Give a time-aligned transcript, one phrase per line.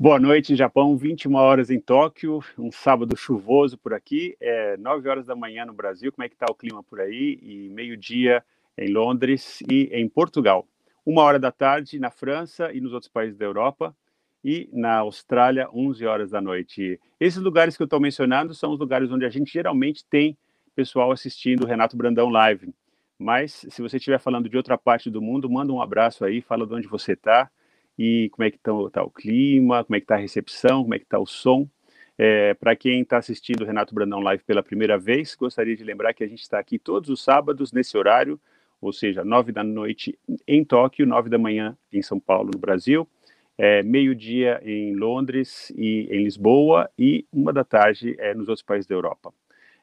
[0.00, 5.26] Boa noite, Japão, 21 horas em Tóquio, um sábado chuvoso por aqui, é 9 horas
[5.26, 7.36] da manhã no Brasil, como é que está o clima por aí?
[7.42, 8.44] E meio-dia
[8.78, 10.68] em Londres e em Portugal.
[11.04, 13.92] Uma hora da tarde na França e nos outros países da Europa,
[14.44, 17.00] e na Austrália, 11 horas da noite.
[17.18, 20.38] Esses lugares que eu estou mencionando são os lugares onde a gente geralmente tem
[20.76, 22.72] pessoal assistindo o Renato Brandão Live.
[23.18, 26.64] Mas se você estiver falando de outra parte do mundo, manda um abraço aí, fala
[26.64, 27.50] de onde você está
[27.98, 30.94] e como é que está tá o clima, como é que está a recepção, como
[30.94, 31.68] é que está o som.
[32.16, 36.14] É, Para quem está assistindo o Renato Brandão Live pela primeira vez, gostaria de lembrar
[36.14, 38.40] que a gente está aqui todos os sábados nesse horário,
[38.80, 43.08] ou seja, nove da noite em Tóquio, nove da manhã em São Paulo, no Brasil,
[43.56, 48.86] é, meio-dia em Londres e em Lisboa e uma da tarde é, nos outros países
[48.86, 49.32] da Europa.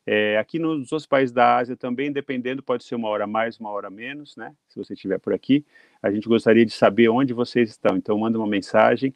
[0.05, 3.71] É, aqui nos outros países da Ásia também, dependendo, pode ser uma hora mais, uma
[3.71, 4.53] hora menos, né?
[4.67, 5.65] Se você estiver por aqui,
[6.01, 7.97] a gente gostaria de saber onde vocês estão.
[7.97, 9.15] Então, manda uma mensagem.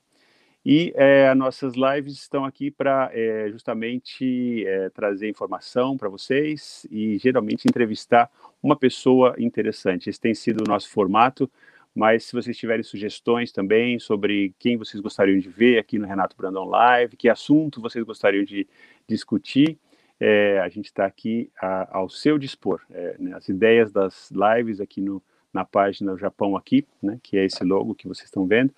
[0.66, 6.86] E é, as nossas lives estão aqui para é, justamente é, trazer informação para vocês
[6.92, 8.30] e geralmente entrevistar
[8.62, 10.10] uma pessoa interessante.
[10.10, 11.50] Esse tem sido o nosso formato.
[11.96, 16.36] Mas se vocês tiverem sugestões também sobre quem vocês gostariam de ver aqui no Renato
[16.38, 18.68] Brandão Live, que assunto vocês gostariam de
[19.08, 19.78] discutir,
[20.20, 22.82] é, a gente está aqui a, ao seu dispor.
[22.92, 25.22] É, né, as ideias das lives aqui no,
[25.54, 28.74] na página Japão aqui, né, que é esse logo que vocês estão vendo,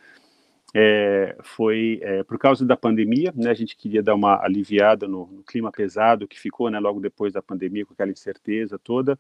[0.73, 5.25] é, foi é, por causa da pandemia, né, a gente queria dar uma aliviada no,
[5.27, 9.19] no, clima pesado que ficou, né, logo depois da pandemia, com aquela incerteza toda.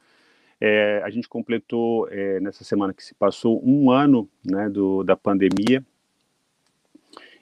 [0.63, 5.17] É, a gente completou é, nessa semana que se passou um ano, né, do, da
[5.17, 5.83] pandemia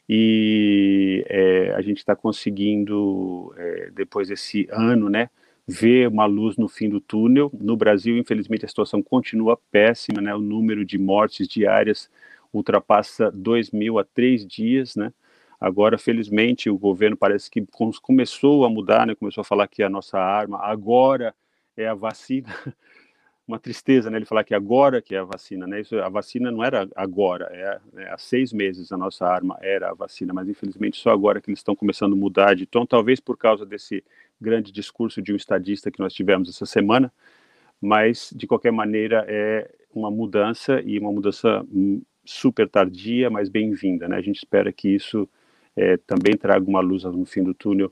[0.09, 5.29] e é, a gente está conseguindo, é, depois desse ano, né,
[5.67, 7.51] ver uma luz no fim do túnel.
[7.53, 12.09] No Brasil, infelizmente, a situação continua péssima, né, o número de mortes diárias
[12.51, 15.13] ultrapassa 2 mil a três dias, né,
[15.59, 17.65] Agora, felizmente, o governo parece que
[18.01, 19.13] começou a mudar, né?
[19.13, 21.35] Começou a falar que a nossa arma agora
[21.75, 22.47] é a vacina.
[23.49, 24.19] Uma tristeza, né?
[24.19, 25.81] Ele falar que agora que é a vacina, né?
[25.81, 29.89] Isso, a vacina não era agora, é, é, há seis meses a nossa arma era
[29.89, 33.19] a vacina, mas infelizmente só agora que eles estão começando a mudar de tom, talvez
[33.19, 34.03] por causa desse
[34.39, 37.11] grande discurso de um estadista que nós tivemos essa semana,
[37.81, 44.07] mas de qualquer maneira é uma mudança e uma mudança hum, super tardia, mas bem-vinda,
[44.07, 44.17] né?
[44.17, 45.27] A gente espera que isso
[45.75, 47.91] é, também traga uma luz no fim do túnel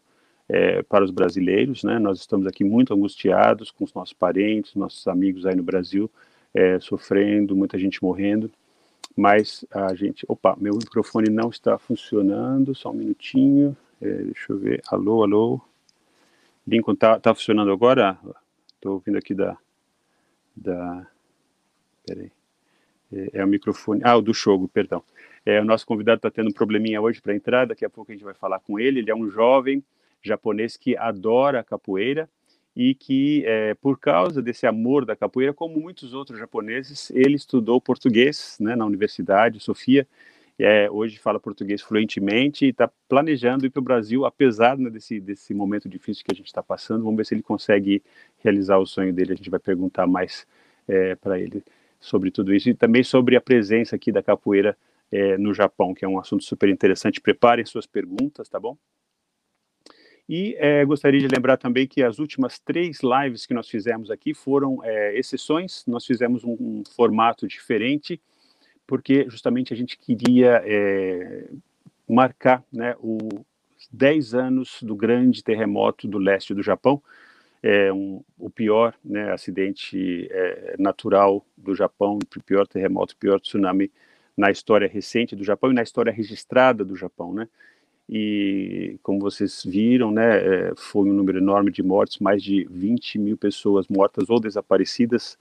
[0.49, 1.99] é, para os brasileiros, né?
[1.99, 6.09] Nós estamos aqui muito angustiados com os nossos parentes, nossos amigos aí no Brasil,
[6.53, 8.49] é, sofrendo, muita gente morrendo,
[9.15, 14.57] mas a gente, opa, meu microfone não está funcionando, só um minutinho, é, deixa eu
[14.57, 15.61] ver, alô, alô,
[16.65, 18.17] Lincoln, tá, tá funcionando agora?
[18.75, 19.57] Estou ouvindo aqui da,
[20.55, 21.07] da,
[22.05, 22.31] peraí,
[23.11, 25.03] é, é o microfone, ah, o do Chogo, perdão.
[25.45, 28.15] É, o nosso convidado está tendo um probleminha hoje para entrar, daqui a pouco a
[28.15, 29.83] gente vai falar com ele, ele é um jovem,
[30.27, 32.29] japonês que adora capoeira
[32.75, 37.81] e que, é, por causa desse amor da capoeira, como muitos outros japoneses, ele estudou
[37.81, 40.07] português né, na Universidade Sofia.
[40.59, 45.19] É, hoje fala português fluentemente e está planejando ir para o Brasil, apesar né, desse,
[45.19, 47.03] desse momento difícil que a gente está passando.
[47.03, 48.03] Vamos ver se ele consegue
[48.43, 49.33] realizar o sonho dele.
[49.33, 50.45] A gente vai perguntar mais
[50.87, 51.63] é, para ele
[51.99, 54.77] sobre tudo isso e também sobre a presença aqui da capoeira
[55.11, 57.21] é, no Japão, que é um assunto super interessante.
[57.21, 58.77] Preparem suas perguntas, tá bom?
[60.29, 64.33] E é, gostaria de lembrar também que as últimas três lives que nós fizemos aqui
[64.33, 68.19] foram é, exceções, nós fizemos um, um, formato diferente,
[68.85, 71.47] porque justamente a gente queria é,
[72.09, 77.01] marcar né, os 10 anos do grande terremoto do leste do Japão,
[77.63, 83.39] é um, o pior né, acidente é, natural do Japão, o pior terremoto, o pior
[83.39, 83.91] tsunami
[84.35, 87.47] na história recente do Japão e na história registrada do Japão, né?
[88.09, 93.19] E como vocês viram, né, é, foi um número enorme de mortes, mais de 20
[93.19, 95.37] mil pessoas mortas ou desaparecidas,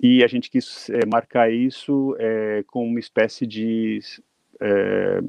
[0.00, 4.00] e a gente quis é, marcar isso é, com uma espécie de
[4.60, 5.22] é,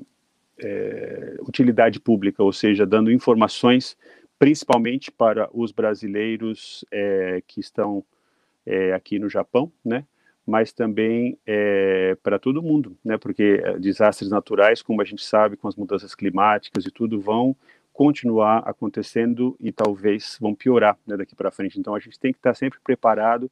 [0.59, 3.97] é utilidade pública, ou seja, dando informações
[4.38, 8.03] principalmente para os brasileiros é, que estão
[8.95, 10.06] aqui no Japão, né,
[10.45, 13.18] mas também é, para todo mundo, né?
[13.18, 17.56] Porque eh, desastres naturais, como a gente sabe, com as mudanças climáticas e tudo, vão
[17.94, 21.80] continuar acontecendo e talvez vão piorar né, daqui para frente.
[21.80, 23.50] Então a gente tem que estar sempre preparado,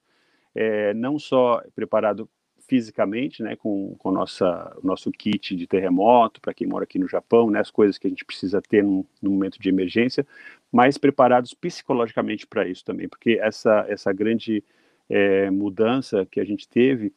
[0.54, 2.28] é, não só preparado
[2.68, 7.08] fisicamente, né, com, com nossa, o nosso kit de terremoto, para quem mora aqui no
[7.08, 10.26] Japão, né, as coisas que a gente precisa ter num momento de emergência,
[10.72, 14.64] mas preparados psicologicamente para isso também, porque essa, essa grande
[15.12, 17.14] é, mudança que a gente teve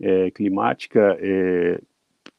[0.00, 1.80] é, climática é,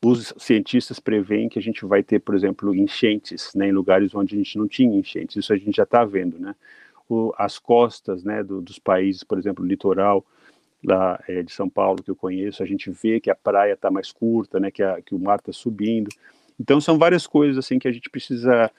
[0.04, 4.36] os cientistas preveem que a gente vai ter, por exemplo, enchentes né, em lugares onde
[4.36, 5.36] a gente não tinha enchentes.
[5.36, 6.56] Isso a gente já está vendo, né?
[7.10, 10.26] O, as costas né, do, dos países, por exemplo, o litoral
[10.84, 13.90] lá é, de São Paulo que eu conheço, a gente vê que a praia está
[13.90, 14.70] mais curta, né?
[14.70, 16.10] Que, a, que o mar está subindo.
[16.60, 18.70] Então são várias coisas assim que a gente precisa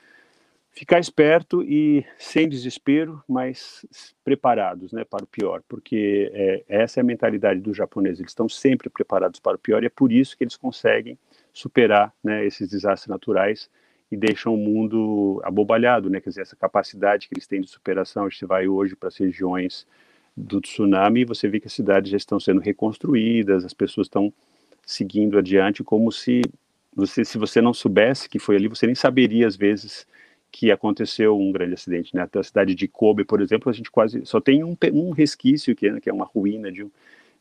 [0.74, 3.86] ficar esperto e sem desespero, mas
[4.24, 8.18] preparados, né, para o pior, porque é, essa é a mentalidade dos japoneses.
[8.18, 11.16] Eles estão sempre preparados para o pior e é por isso que eles conseguem
[11.52, 13.70] superar, né, esses desastres naturais
[14.10, 18.26] e deixam o mundo abobalhado, né, quer dizer, essa capacidade que eles têm de superação.
[18.26, 19.86] A gente vai hoje para as regiões
[20.36, 24.32] do tsunami e você vê que as cidades já estão sendo reconstruídas, as pessoas estão
[24.84, 26.42] seguindo adiante como se
[26.94, 30.04] você, se você não soubesse que foi ali, você nem saberia às vezes
[30.54, 32.28] que aconteceu um grande acidente, né?
[32.32, 35.88] A cidade de Kobe, por exemplo, a gente quase só tem um, um resquício que
[35.88, 36.86] é, que é uma ruína de,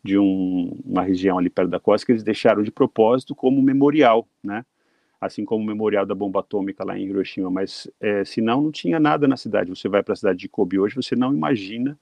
[0.03, 4.27] de um, uma região ali perto da costa que eles deixaram de propósito como memorial,
[4.43, 4.65] né?
[5.21, 8.99] Assim como o memorial da bomba atômica lá em Hiroshima, mas é, senão não tinha
[8.99, 9.69] nada na cidade.
[9.69, 11.95] Você vai para a cidade de Kobe hoje, você não imagina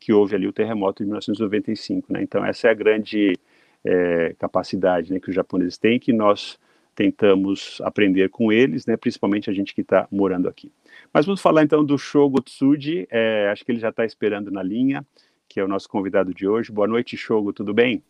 [0.00, 2.22] que houve ali o terremoto de 1995, né?
[2.22, 3.34] Então essa é a grande
[3.84, 6.58] é, capacidade né, que os japoneses têm, que nós
[6.94, 10.72] tentamos aprender com eles, né, principalmente a gente que está morando aqui.
[11.12, 14.62] Mas vamos falar então do Shogo Tsuji, é, acho que ele já está esperando na
[14.62, 15.04] linha,
[15.48, 16.72] que é o nosso convidado de hoje.
[16.72, 18.02] Boa noite, Shogo, tudo bem?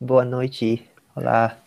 [0.00, 0.82] Boa noite,
[1.14, 1.58] olá.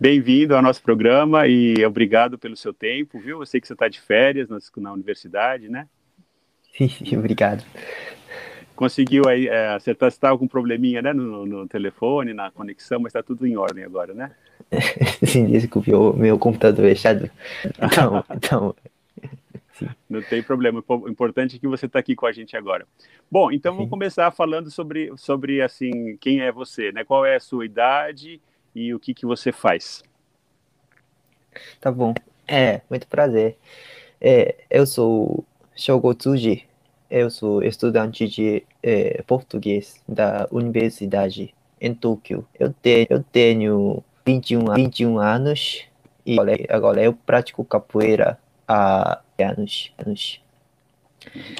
[0.00, 3.40] Bem-vindo ao nosso programa e obrigado pelo seu tempo, viu?
[3.40, 5.86] Eu sei que você está de férias na, na universidade, né?
[6.72, 7.64] Sim, obrigado
[8.82, 12.98] conseguiu aí é, acertar, se estava com um probleminha né, no, no, telefone, na conexão,
[12.98, 14.32] mas está tudo em ordem agora, né?
[15.24, 17.30] Sim, desculpe, o meu computador é chato.
[17.80, 18.74] Então, então
[19.74, 19.88] sim.
[20.10, 22.84] Não tem problema, o importante é que você está aqui com a gente agora.
[23.30, 27.04] Bom, então vamos começar falando sobre, sobre assim, quem é você, né?
[27.04, 28.40] Qual é a sua idade
[28.74, 30.02] e o que, que você faz?
[31.80, 32.14] Tá bom.
[32.48, 33.56] É, muito prazer.
[34.20, 35.44] É, eu sou
[35.76, 36.66] Shogo Tsuji,
[37.12, 42.46] eu sou estudante de é, português da universidade em Tóquio.
[42.58, 45.84] Eu tenho, eu tenho 21, 21 anos
[46.24, 46.38] e
[46.70, 49.92] agora eu pratico capoeira há anos.
[50.04, 50.40] anos.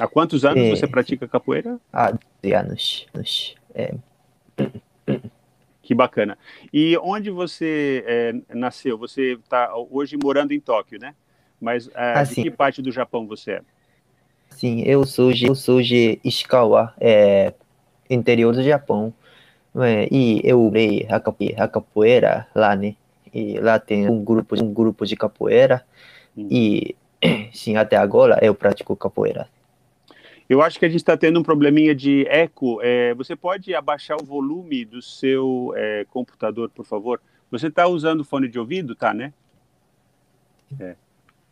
[0.01, 1.79] Há quantos anos é, você pratica capoeira?
[1.93, 2.13] Há
[2.43, 3.07] 12 anos.
[3.15, 3.55] anos.
[3.75, 3.95] É.
[5.83, 6.39] Que bacana.
[6.73, 8.97] E onde você é, nasceu?
[8.97, 11.15] Você está hoje morando em Tóquio, né?
[11.61, 13.63] Mas é, ah, de que parte do Japão você é?
[14.57, 17.53] Sim, eu sou de, eu sou de Ishikawa, é,
[18.09, 19.13] interior do Japão.
[19.75, 21.17] É, e eu leio a,
[21.65, 22.95] a capoeira lá, né?
[23.33, 25.85] E lá tem um grupo, um grupo de capoeira.
[26.37, 26.49] Hum.
[26.51, 26.95] E
[27.53, 29.49] sim, até agora eu pratico capoeira.
[30.49, 32.79] Eu acho que a gente está tendo um probleminha de eco.
[32.83, 37.21] É, você pode abaixar o volume do seu é, computador, por favor?
[37.51, 39.33] Você está usando fone de ouvido, tá, né?
[40.79, 40.95] É.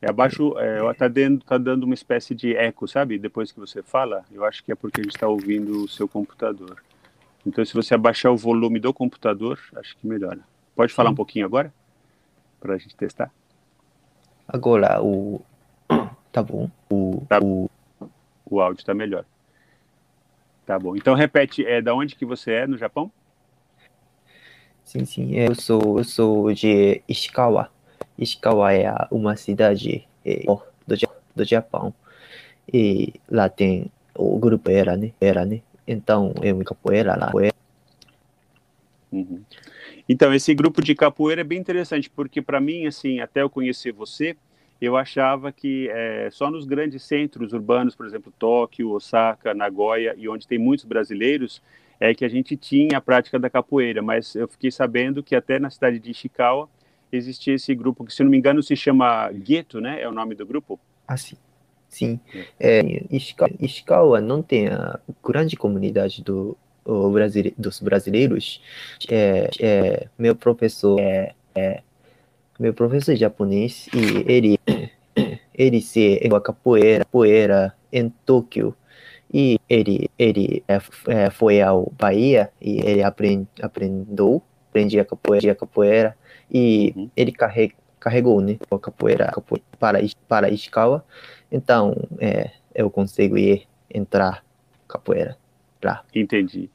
[0.03, 3.19] É abaixo, é, tá, dando, tá dando uma espécie de eco, sabe?
[3.19, 6.09] Depois que você fala, eu acho que é porque a gente está ouvindo o seu
[6.09, 6.83] computador.
[7.47, 10.41] Então, se você abaixar o volume do computador, acho que melhora.
[10.75, 11.13] Pode falar Sim.
[11.13, 11.73] um pouquinho agora?
[12.59, 13.31] Para a gente testar?
[14.49, 15.43] Agora, o.
[16.33, 16.71] Tá bom.
[16.89, 17.41] O, tá.
[17.43, 17.69] o...
[18.47, 19.25] o áudio está melhor.
[20.65, 20.95] Tá bom.
[20.95, 23.11] Então, repete, é da onde que você é no Japão?
[24.85, 25.35] Sim, sim.
[25.35, 27.69] Eu sou, eu sou de Ishikawa.
[28.21, 30.97] Ishikawa é uma cidade é, do,
[31.35, 31.95] do Japão.
[32.73, 35.13] E lá tem o grupo era, né?
[35.21, 35.63] Era, né?
[35.87, 37.33] Então, eu me capoeira lá.
[39.11, 39.43] Uhum.
[40.09, 43.93] Então, esse grupo de capoeira é bem interessante, porque para mim, assim, até eu conhecer
[43.93, 44.37] você,
[44.81, 50.29] eu achava que é, só nos grandes centros urbanos, por exemplo, Tóquio, Osaka, Nagoya, e
[50.29, 51.63] onde tem muitos brasileiros,
[51.99, 55.59] é que a gente tinha a prática da capoeira, mas eu fiquei sabendo que até
[55.59, 56.69] na cidade de Ishikawa
[57.13, 60.01] existia esse grupo que, se não me engano, se chama Gueto, né?
[60.01, 60.79] É o nome do grupo?
[61.07, 61.37] Ah, sim.
[61.89, 62.21] Sim.
[62.59, 66.57] É, Ishikawa, Ishikawa não tem a grande comunidade do,
[67.13, 68.63] brasile, dos brasileiros.
[69.09, 71.83] É, é, meu professor é, é
[72.59, 74.59] meu professor japonês e ele
[75.55, 78.75] ele se a capoeira, capoeira em Tóquio
[79.33, 85.53] e ele ele é, é, foi ao Bahia e ele aprend, aprendeu aprendi a capoeira,
[85.53, 86.17] a capoeira
[86.51, 87.11] e uhum.
[87.17, 89.99] ele carrega, carregou né, a capoeira, a capoeira para,
[90.29, 91.05] para Ishikawa.
[91.51, 94.45] Então, é, eu consigo ir entrar
[94.89, 95.37] capoeira
[95.83, 96.05] lá.
[96.15, 96.71] Entendi.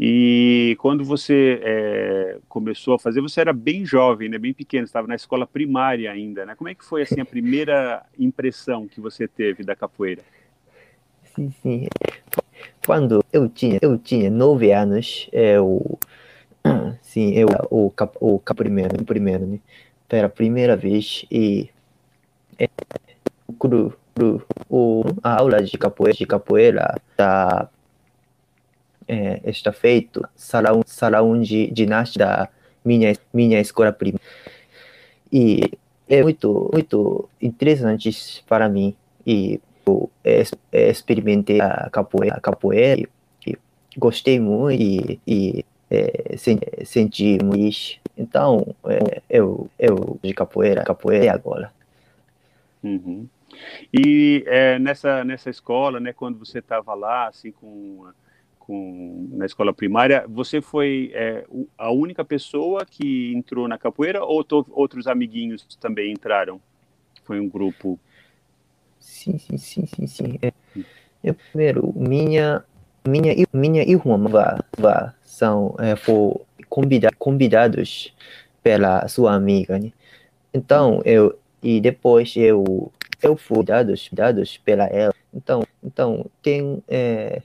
[0.00, 5.08] E quando você é, começou a fazer, você era bem jovem, né, bem pequeno, estava
[5.08, 6.54] na escola primária ainda, né?
[6.54, 10.22] Como é que foi assim a primeira impressão que você teve da capoeira?
[11.34, 11.88] Sim, sim.
[12.86, 15.98] Quando eu tinha eu tinha nove anos, eu
[17.02, 18.38] sim, eu o cap, o
[19.04, 19.58] primeiro, né?
[20.08, 21.70] Pela primeira vez e
[22.58, 22.68] é,
[23.58, 27.68] cru, cru, o, a aula de capoeira, de capoeira tá
[29.06, 32.48] é, está feito salão salão de ginástica da
[32.84, 34.20] minha minha escola primária
[35.32, 35.70] e
[36.08, 38.94] é muito muito interessante para mim
[39.26, 40.10] e eu
[40.72, 43.08] experimentei a capoeira, a capoeira e,
[43.46, 43.58] e
[43.96, 46.36] gostei muito e, e é,
[46.84, 48.00] senti muito.
[48.16, 51.72] Então, é, eu, eu de capoeira, capoeira agora.
[52.82, 53.26] Uhum.
[53.92, 58.06] E é, nessa, nessa escola, né, quando você estava lá, assim, com,
[58.58, 64.44] com, na escola primária, você foi é, a única pessoa que entrou na capoeira ou
[64.70, 66.60] outros amiguinhos também entraram?
[67.24, 67.98] Foi um grupo?
[68.98, 70.38] Sim, sim, sim, sim, sim.
[70.42, 70.52] É,
[71.22, 72.64] eu, primeiro, minha,
[73.08, 78.14] minha, minha irmã vá, vá, são é, for convida, convidados
[78.62, 79.92] pela sua amiga, né?
[80.52, 85.14] Então, eu, e depois eu, eu fui dados, dados pela ela.
[85.32, 87.42] Então, então tem é,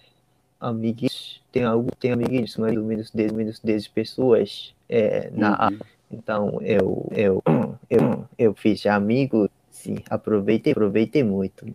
[0.60, 5.79] amiguinhos, tem algo, tem amiguinhos, mais ou menos 10, menos 10 pessoas é, na uhum.
[6.12, 7.43] Então, eu, eu,
[7.89, 9.50] eu, eu fiz amigos
[9.84, 11.65] sim, aproveitei, aproveitei muito.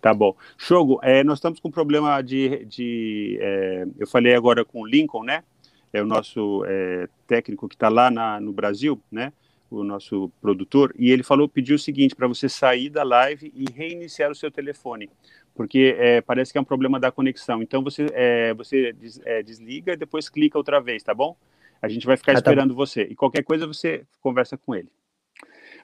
[0.00, 0.34] Tá bom.
[0.56, 2.64] Shogo, é, nós estamos com um problema de.
[2.64, 5.44] de é, eu falei agora com o Lincoln, né?
[5.92, 9.32] É o nosso é, técnico que está lá na, no Brasil, né?
[9.70, 13.70] O nosso produtor, e ele falou, pediu o seguinte, para você sair da live e
[13.70, 15.08] reiniciar o seu telefone,
[15.54, 17.62] porque é, parece que é um problema da conexão.
[17.62, 21.36] Então você, é, você des, é, desliga e depois clica outra vez, tá bom?
[21.80, 23.02] A gente vai ficar ah, tá esperando você.
[23.02, 24.90] E qualquer coisa você conversa com ele.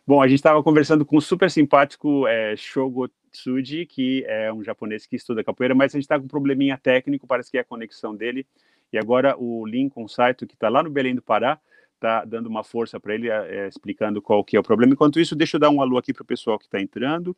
[0.09, 4.63] Bom, a gente estava conversando com o super simpático é, Shogo Tsuji, que é um
[4.63, 7.63] japonês que estuda capoeira, mas a gente está com um probleminha técnico, parece que é
[7.63, 8.47] a conexão dele.
[8.93, 11.59] E agora o Lincoln Saito, que está lá no Belém do Pará,
[11.97, 14.93] está dando uma força para ele, é, explicando qual que é o problema.
[14.93, 17.37] Enquanto isso, deixa eu dar um alô aqui para o pessoal que está entrando.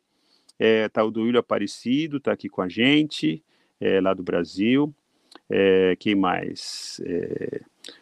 [0.59, 3.43] Está é, o Duílio Aparecido, está aqui com a gente,
[3.81, 4.93] é, lá do Brasil.
[5.49, 7.01] É, quem mais?
[7.03, 7.61] É,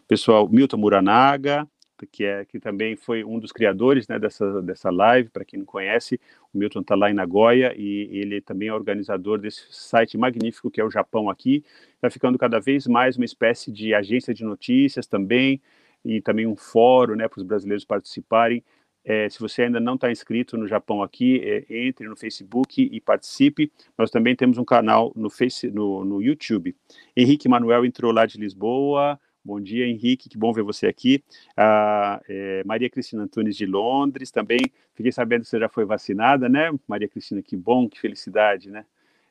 [0.10, 1.66] pessoal, Milton Muranaga,
[2.06, 5.66] que é que também foi um dos criadores né, dessa, dessa live, para quem não
[5.66, 6.20] conhece,
[6.54, 10.80] o Milton está lá em Nagoya e ele também é organizador desse site magnífico que
[10.80, 11.64] é o Japão aqui,
[11.96, 15.62] está ficando cada vez mais uma espécie de agência de notícias também,
[16.08, 18.64] e também um fórum né, para os brasileiros participarem.
[19.04, 23.00] É, se você ainda não está inscrito no Japão aqui, é, entre no Facebook e
[23.00, 23.72] participe.
[23.98, 26.76] Nós também temos um canal no, face, no, no YouTube.
[27.16, 31.24] Henrique Manuel entrou lá de Lisboa, Bom dia, Henrique, que bom ver você aqui.
[31.56, 34.60] Ah, é, Maria Cristina Antunes de Londres também.
[34.94, 36.70] Fiquei sabendo que você já foi vacinada, né?
[36.86, 38.86] Maria Cristina, que bom, que felicidade, né?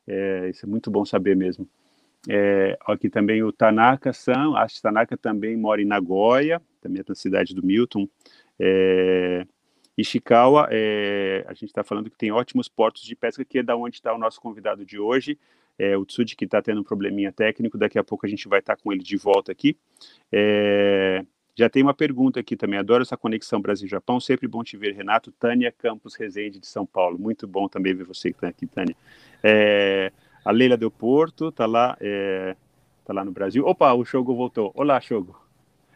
[0.07, 1.69] É, isso é muito bom saber mesmo.
[2.27, 7.13] É, aqui também o Tanaka-san, acho que Tanaka também mora em Nagoya, também é da
[7.13, 8.09] cidade do Milton.
[8.59, 9.45] É,
[9.97, 13.75] Ishikawa, é, a gente está falando que tem ótimos portos de pesca, que é da
[13.75, 15.39] onde está o nosso convidado de hoje,
[15.79, 18.59] é, o Tsuji, que está tendo um probleminha técnico, daqui a pouco a gente vai
[18.59, 19.75] estar tá com ele de volta aqui.
[20.31, 21.25] É,
[21.55, 25.31] já tem uma pergunta aqui também, adoro essa conexão Brasil-Japão, sempre bom te ver, Renato.
[25.31, 28.95] Tânia Campos Rezende, de São Paulo, muito bom também ver você que está aqui, Tânia.
[29.43, 30.11] É,
[30.45, 32.55] a Leila Del Porto, está lá, é,
[33.03, 33.65] tá lá no Brasil.
[33.65, 34.71] Opa, o Shogo voltou.
[34.75, 35.35] Olá, Shogo.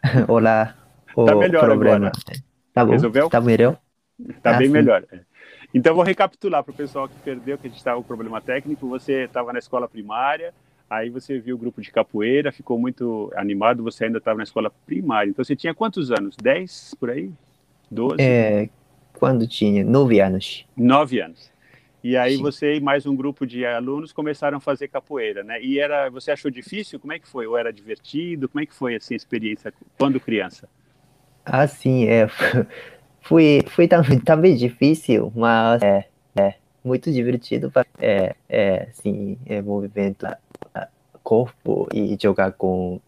[0.27, 0.75] Olá.
[1.07, 1.95] Está melhor problema.
[2.07, 2.11] agora.
[2.73, 3.29] Tá bom, Resolveu?
[3.29, 3.79] Tá melhor?
[4.29, 4.73] Está ah, bem sim.
[4.73, 5.03] melhor.
[5.11, 5.19] É.
[5.73, 8.87] Então, vou recapitular para o pessoal que perdeu, que a gente estava com problema técnico.
[8.89, 10.53] Você estava na escola primária,
[10.89, 14.71] aí você viu o grupo de capoeira, ficou muito animado, você ainda estava na escola
[14.85, 15.29] primária.
[15.29, 16.35] Então, você tinha quantos anos?
[16.41, 17.31] Dez, por aí?
[17.89, 18.17] Doze?
[18.19, 18.69] É,
[19.13, 19.83] quando tinha?
[19.83, 20.65] Nove anos.
[20.75, 21.51] Nove anos.
[22.03, 22.41] E aí Sim.
[22.41, 25.61] você e mais um grupo de alunos começaram a fazer capoeira, né?
[25.61, 26.99] E era, você achou difícil?
[26.99, 27.45] Como é que foi?
[27.45, 28.49] Ou era divertido?
[28.49, 30.67] Como é que foi assim, a experiência quando criança?
[31.45, 32.27] Ah, sim, é.
[33.21, 37.71] Foi, foi também, também difícil, mas é, é muito divertido.
[37.99, 40.27] É, é, sim, é movimento
[41.23, 42.99] corpo e jogar com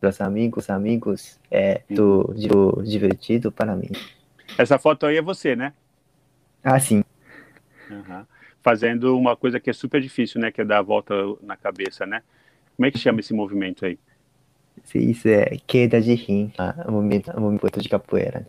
[0.00, 3.90] os amigos, amigos, é do, do divertido para mim.
[4.58, 5.72] Essa foto aí é você, né?
[6.62, 7.02] Ah, sim.
[7.90, 8.24] Uhum.
[8.62, 10.52] Fazendo uma coisa que é super difícil, né?
[10.52, 12.22] Que é dar a volta na cabeça, né?
[12.76, 13.98] Como é que chama esse movimento aí?
[14.94, 18.40] Isso é queda de rim, ah, movimento, movimento de capoeira.
[18.40, 18.46] Né?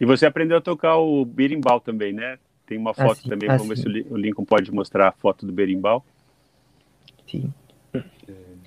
[0.00, 2.38] E você aprendeu a tocar o berimbau também, né?
[2.66, 3.90] Tem uma foto assim, também, vamos assim.
[3.90, 6.04] ver se o Lincoln pode mostrar a foto do berimbau.
[7.26, 7.52] Sim.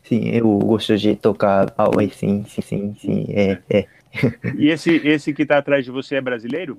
[0.03, 3.88] Sim, eu gosto de tocar algo sim, sim, sim, sim, é, é.
[4.57, 6.77] E esse, esse que está atrás de você é brasileiro?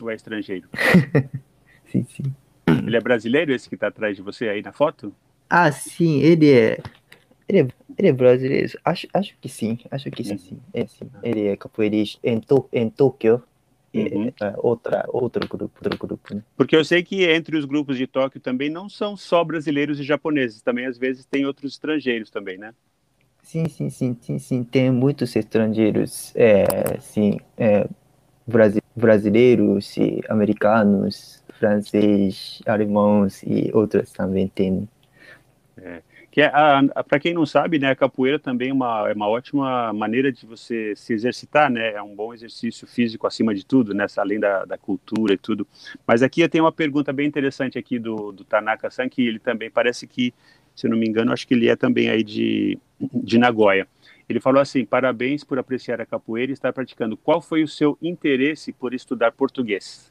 [0.00, 0.68] Ou é estrangeiro?
[1.86, 2.34] sim, sim.
[2.66, 5.14] Ele é brasileiro, esse que está atrás de você aí na foto?
[5.48, 6.78] Ah, sim, ele é,
[7.48, 8.72] ele é Ele é brasileiro?
[8.84, 10.60] Acho, acho que sim, acho que sim, sim.
[10.72, 11.10] É, sim.
[11.22, 13.42] Ele é capoeirista em, to, em Tóquio.
[13.94, 14.32] Uhum.
[14.40, 16.34] É, outra, outro grupo, outro grupo.
[16.34, 16.42] Né?
[16.56, 20.02] Porque eu sei que entre os grupos de Tóquio também não são só brasileiros e
[20.02, 22.72] japoneses, também às vezes tem outros estrangeiros também, né?
[23.42, 24.64] Sim, sim, sim, sim, sim.
[24.64, 26.64] Tem muitos estrangeiros, é,
[27.00, 27.86] sim, é,
[28.96, 34.88] brasileiros e americanos, francês, alemãos e outros também tem.
[36.32, 36.50] Que é,
[37.06, 40.46] para quem não sabe, né, a capoeira também é uma, é uma ótima maneira de
[40.46, 41.92] você se exercitar, né?
[41.92, 44.06] É um bom exercício físico acima de tudo, né?
[44.16, 45.66] Além da, da cultura e tudo.
[46.06, 49.70] Mas aqui eu tenho uma pergunta bem interessante aqui do, do Tanaka-san, que ele também
[49.70, 50.32] parece que,
[50.74, 53.86] se não me engano, acho que ele é também aí de, de Nagoya.
[54.26, 57.14] Ele falou assim: parabéns por apreciar a capoeira e estar praticando.
[57.14, 60.10] Qual foi o seu interesse por estudar português?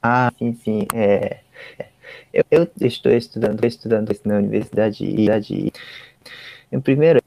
[0.00, 0.86] Ah, sim, sim.
[0.94, 1.40] É,
[2.32, 5.72] eu, eu estou estudando, estudando na universidade e,
[6.72, 7.20] em primeiro,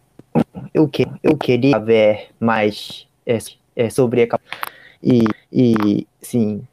[0.74, 3.38] eu, que, eu queria ver mais é,
[3.76, 4.40] é, sobre a
[5.02, 6.68] e, e sim,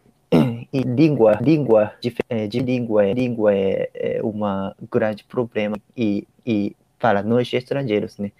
[0.72, 1.92] e língua, língua
[2.28, 8.32] é, de língua, língua é, é uma grande problema e, e para nós estrangeiros, né?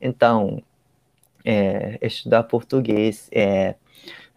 [0.00, 0.62] Então,
[1.44, 3.74] é, estudar português é,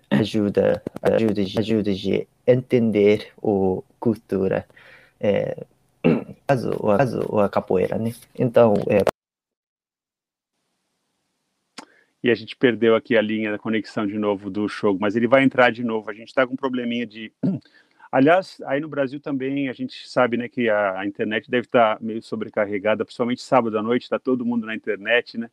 [0.10, 4.68] ajuda, ajuda, ajuda de entender o cultura,
[5.20, 5.66] é,
[6.48, 8.14] caso, caso a capoeira, né?
[8.38, 9.04] Então, é...
[12.22, 15.28] E a gente perdeu aqui a linha da conexão de novo do show, mas ele
[15.28, 16.10] vai entrar de novo.
[16.10, 17.32] A gente está com um probleminha de.
[18.12, 22.04] Aliás, aí no Brasil também a gente sabe né, que a, internet deve estar tá
[22.04, 25.50] meio sobrecarregada, principalmente sábado à noite, está todo mundo na internet, né?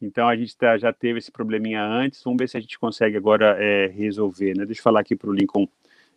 [0.00, 3.16] Então a gente tá, já teve esse probleminha antes, vamos ver se a gente consegue
[3.16, 4.64] agora é, resolver, né?
[4.64, 5.66] Deixa eu falar aqui para o Lincoln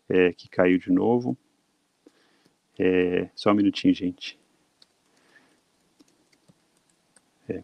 [0.09, 1.37] é, que caiu de novo.
[2.77, 4.39] É, só um minutinho, gente.
[7.47, 7.63] É.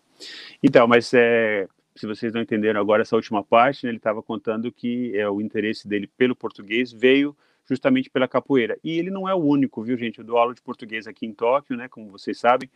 [0.61, 4.71] Então, mas é, se vocês não entenderam agora essa última parte, né, ele estava contando
[4.71, 7.35] que é, o interesse dele pelo português veio
[7.67, 8.77] justamente pela capoeira.
[8.83, 10.19] E ele não é o único, viu, gente?
[10.19, 12.69] Eu dou aula de português aqui em Tóquio, né, como vocês sabem,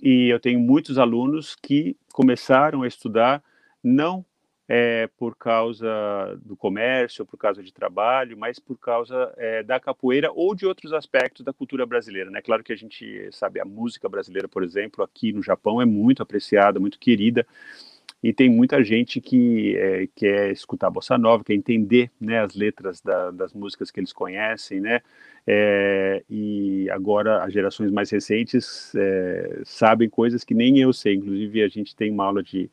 [0.00, 3.42] e eu tenho muitos alunos que começaram a estudar
[3.82, 4.24] não
[4.72, 10.30] é, por causa do comércio, por causa de trabalho, mas por causa é, da capoeira
[10.32, 12.30] ou de outros aspectos da cultura brasileira.
[12.30, 12.40] Né?
[12.40, 16.22] Claro que a gente sabe, a música brasileira, por exemplo, aqui no Japão é muito
[16.22, 17.44] apreciada, muito querida,
[18.22, 23.00] e tem muita gente que é, quer escutar bossa nova, quer entender né, as letras
[23.00, 25.00] da, das músicas que eles conhecem, né?
[25.46, 31.14] É, e agora as gerações mais recentes é, sabem coisas que nem eu sei.
[31.14, 32.70] Inclusive a gente tem uma aula de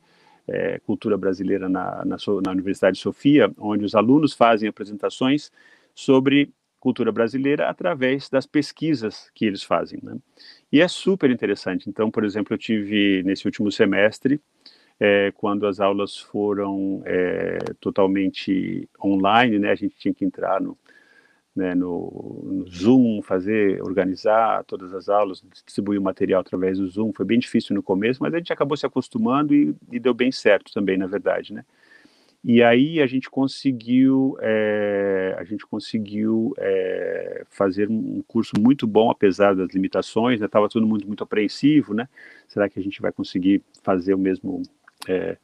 [0.47, 5.51] é, Cultura Brasileira na, na, na, Universidade de Sofia, onde os alunos fazem apresentações
[5.93, 9.99] sobre cultura brasileira através das pesquisas que eles fazem.
[10.01, 10.15] Né?
[10.71, 11.89] E é super interessante.
[11.89, 14.39] Então, por exemplo, eu tive nesse último semestre,
[14.99, 20.77] é, quando as aulas foram é, totalmente online, né, a gente tinha que entrar no,
[21.57, 27.11] né, no, no, Zoom, fazer, organizar todas as aulas, distribuir o material através do Zoom.
[27.11, 30.31] Foi bem difícil no começo, mas a gente acabou se acostumando e, e deu bem
[30.31, 31.65] certo também, na verdade, né?
[32.43, 39.09] E aí a gente conseguiu, é, a gente conseguiu é, fazer um curso muito bom,
[39.09, 40.39] apesar das limitações.
[40.39, 40.69] Estava né?
[40.71, 42.07] todo mundo muito apreensivo, né?
[42.47, 44.61] Será que a gente vai conseguir fazer o mesmo,
[45.09, 45.35] é,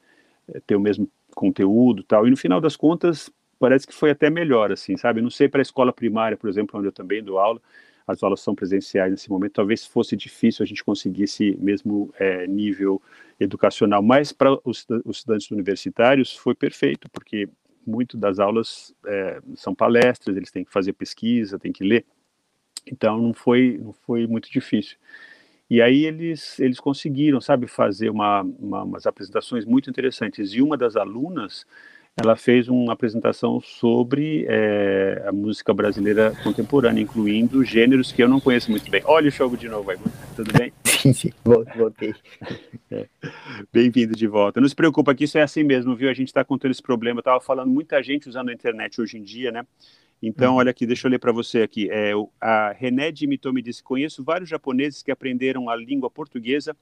[0.65, 2.27] ter o mesmo conteúdo, tal?
[2.27, 5.21] E no final das contas parece que foi até melhor, assim, sabe?
[5.21, 7.61] Não sei para a escola primária, por exemplo, onde eu também dou aula,
[8.05, 12.45] as aulas são presenciais nesse momento, talvez fosse difícil a gente conseguir esse mesmo é,
[12.47, 13.01] nível
[13.39, 17.47] educacional, mas para os, os, estudantes universitários foi perfeito, porque
[17.85, 22.05] muito das aulas é, são palestras, eles têm que fazer pesquisa, têm que ler,
[22.85, 24.97] então não foi, não foi muito difícil.
[25.69, 30.53] E aí eles, eles conseguiram, sabe, fazer uma, uma, umas apresentações muito interessantes.
[30.53, 31.65] E uma das alunas,
[32.15, 38.39] ela fez uma apresentação sobre é, a música brasileira contemporânea, incluindo gêneros que eu não
[38.39, 39.01] conheço muito bem.
[39.05, 39.97] Olha o jogo de novo aí,
[40.35, 40.71] tudo bem?
[41.03, 42.15] Sim, sim, voltei.
[42.89, 43.07] É.
[43.73, 44.61] Bem-vindo de volta.
[44.61, 46.09] Não se preocupa que isso é assim mesmo, viu?
[46.09, 47.17] A gente está contando esse problema.
[47.17, 49.65] Eu estava falando muita gente usando a internet hoje em dia, né?
[50.21, 50.59] Então, uhum.
[50.59, 51.89] olha aqui, deixa eu ler para você aqui.
[51.91, 56.73] É, a René de me disse: Conheço vários japoneses que aprenderam a língua portuguesa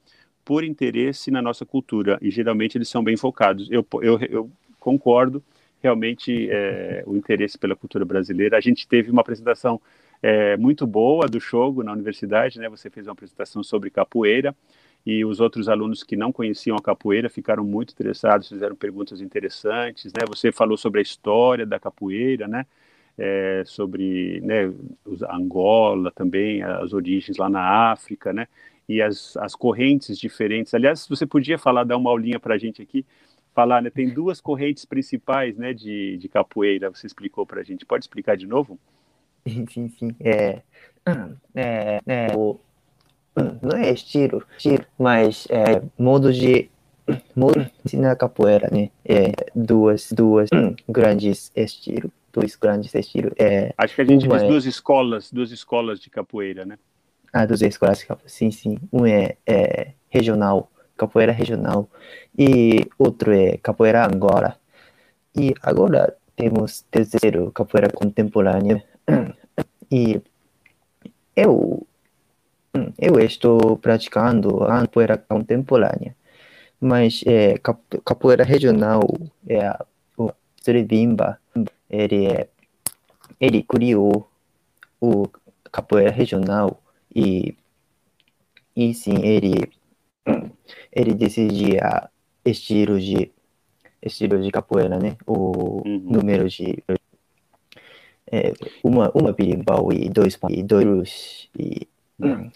[0.44, 3.68] por interesse na nossa cultura, e geralmente eles são bem focados.
[3.70, 4.50] Eu, eu, eu
[4.82, 5.42] concordo
[5.82, 8.56] realmente é, o interesse pela cultura brasileira.
[8.56, 9.80] A gente teve uma apresentação
[10.22, 12.68] é, muito boa do Shogo na universidade, né?
[12.68, 14.54] Você fez uma apresentação sobre capoeira
[15.04, 20.12] e os outros alunos que não conheciam a capoeira ficaram muito interessados, fizeram perguntas interessantes,
[20.12, 20.24] né?
[20.28, 22.66] Você falou sobre a história da capoeira, né?
[23.16, 24.72] é, sobre né,
[25.30, 28.46] Angola também, as origens lá na África, né?
[28.88, 30.74] E as, as correntes diferentes.
[30.74, 33.06] Aliás, você podia falar, dar uma aulinha para a gente aqui,
[33.54, 33.90] falar, né?
[33.90, 36.90] Tem duas correntes principais, né, de, de capoeira.
[36.90, 37.86] Você explicou para a gente.
[37.86, 38.78] Pode explicar de novo?
[39.46, 40.14] Sim, sim.
[40.20, 40.62] É,
[41.54, 42.58] é, é, o,
[43.60, 46.70] não é estilo, estilo mas é modo de
[47.34, 48.90] modo na capoeira, né?
[49.04, 50.48] É duas, duas
[50.88, 53.32] grandes estilos, dois grandes estilos.
[53.38, 56.78] É, Acho que a gente fez é, duas escolas, duas escolas de capoeira, né?
[57.32, 58.78] Ah, duas escolas de capoeira, sim, sim.
[58.92, 60.70] Um é, é regional,
[61.02, 61.88] capoeira regional,
[62.38, 64.56] e outro é capoeira Angola.
[65.34, 68.84] E agora temos terceiro, capoeira contemporânea.
[69.90, 70.22] E
[71.36, 71.86] eu
[72.98, 76.16] eu estou praticando a capoeira contemporânea,
[76.80, 77.58] mas é,
[78.04, 79.02] capoeira regional
[79.46, 79.76] é
[80.16, 81.38] o Srivimba,
[81.90, 82.48] ele é
[83.38, 84.26] ele criou
[85.00, 85.28] o
[85.70, 86.82] capoeira regional
[87.14, 87.54] e
[88.74, 89.70] e sim ele
[90.92, 92.08] ele decidia
[92.44, 93.30] estilo de
[94.02, 95.16] estilo de capoeira, né?
[95.26, 95.98] O uhum.
[96.04, 96.82] número de
[98.30, 101.86] é, uma uma berimbau e dois e dois e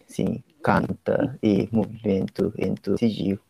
[0.07, 3.41] sim, canta e movimento entre sigilo.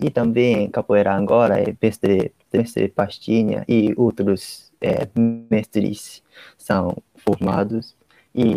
[0.00, 5.08] E também capoeira Angola é mestre, mestre Pastinha e outros é,
[5.50, 6.22] mestres
[6.58, 7.96] são formados
[8.34, 8.56] e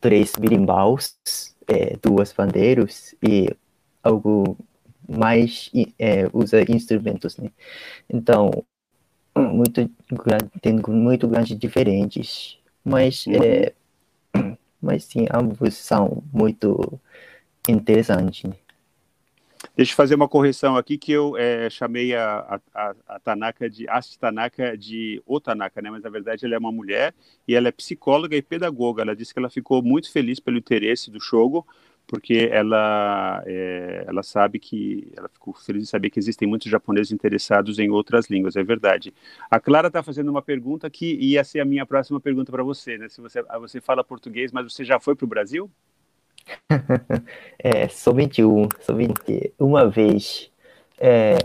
[0.00, 1.16] três birimbaus,
[1.66, 3.48] é, duas bandeiros e
[4.02, 4.56] algo
[5.08, 7.50] mais é, usa instrumentos, né?
[8.08, 8.64] Então,
[9.36, 9.90] muito
[10.60, 13.42] tem muito grandes diferentes, mas uhum.
[13.42, 13.72] é,
[14.80, 17.00] mas sim, ambos são muito
[17.68, 18.50] interessantes.
[18.50, 18.56] Né?
[19.76, 23.88] Deixa eu fazer uma correção aqui que eu é, chamei a, a, a, Tanaka de
[23.88, 25.90] Asti Tanaka de Otanaka, né?
[25.90, 27.14] Mas na verdade ela é uma mulher
[27.46, 29.02] e ela é psicóloga e pedagoga.
[29.02, 31.66] Ela disse que ela ficou muito feliz pelo interesse do Shogo,
[32.12, 37.10] porque ela é, ela sabe que ela ficou feliz de saber que existem muitos japoneses
[37.10, 38.54] interessados em outras línguas.
[38.54, 39.14] É verdade.
[39.50, 42.98] A Clara está fazendo uma pergunta que ia ser a minha próxima pergunta para você,
[42.98, 43.08] né?
[43.08, 45.70] Se você você fala português, mas você já foi para o Brasil?
[47.58, 50.50] é, somente um, somente uma vez.
[50.98, 51.38] É,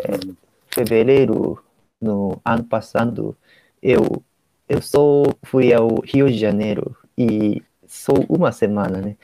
[0.69, 1.63] fevereiro
[2.01, 3.37] no ano passado,
[3.81, 4.21] eu
[4.67, 9.15] eu só fui ao Rio de Janeiro e só uma semana, né?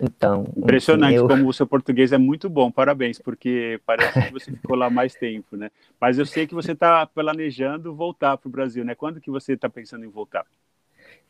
[0.00, 0.46] Então.
[0.56, 1.28] Impressionante eu...
[1.28, 5.14] como o seu português é muito bom, parabéns, porque parece que você ficou lá mais
[5.14, 5.70] tempo, né?
[6.00, 8.94] Mas eu sei que você está planejando voltar para o Brasil, né?
[8.94, 10.46] Quando que você está pensando em voltar?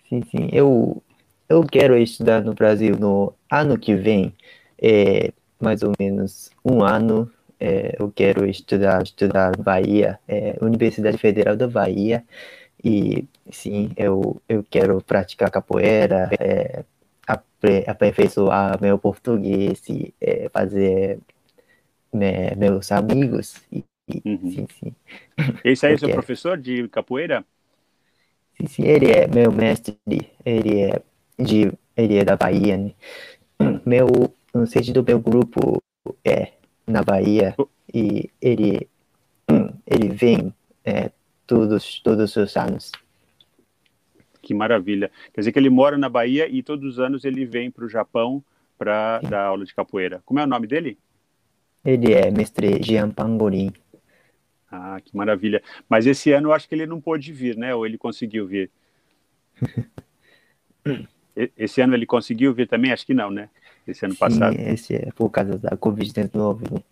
[0.08, 0.48] Sim, sim.
[0.52, 1.02] Eu,
[1.48, 4.32] eu quero estudar no Brasil no ano que vem,
[4.80, 7.30] é, mais ou menos um ano.
[7.58, 12.24] É, eu quero estudar, estudar Bahia, é, Universidade Federal da Bahia,
[12.82, 16.82] e sim, eu, eu quero praticar capoeira, é,
[17.86, 21.18] aperfeiçoar meu português, e, é, fazer
[22.12, 23.60] me, meus amigos.
[23.72, 23.84] E,
[24.24, 24.50] uhum.
[24.50, 24.94] sim, sim.
[25.64, 27.44] Esse aí é seu professor de capoeira?
[28.56, 29.96] Sim, sim, ele é meu mestre,
[30.44, 31.02] ele é
[31.38, 32.92] de ele é da Bahia, né?
[33.84, 34.06] Meu,
[34.54, 35.82] no sentido do meu grupo
[36.24, 36.52] é
[36.86, 37.54] na Bahia
[37.92, 38.88] e ele
[39.86, 41.10] ele vem é,
[41.46, 42.92] todos todos os anos.
[44.42, 45.10] Que maravilha!
[45.32, 47.88] Quer dizer que ele mora na Bahia e todos os anos ele vem para o
[47.88, 48.42] Japão
[48.78, 50.22] para dar aula de capoeira.
[50.24, 50.98] Como é o nome dele?
[51.84, 53.72] Ele é mestre Jean Pangolin.
[54.70, 55.62] Ah, que maravilha!
[55.88, 57.74] Mas esse ano eu acho que ele não pôde vir, né?
[57.74, 58.70] Ou ele conseguiu vir?
[61.56, 62.92] Esse ano ele conseguiu vir também?
[62.92, 63.48] Acho que não, né?
[63.86, 64.56] Esse ano Sim, passado.
[64.58, 66.82] Esse é por causa da Covid-19.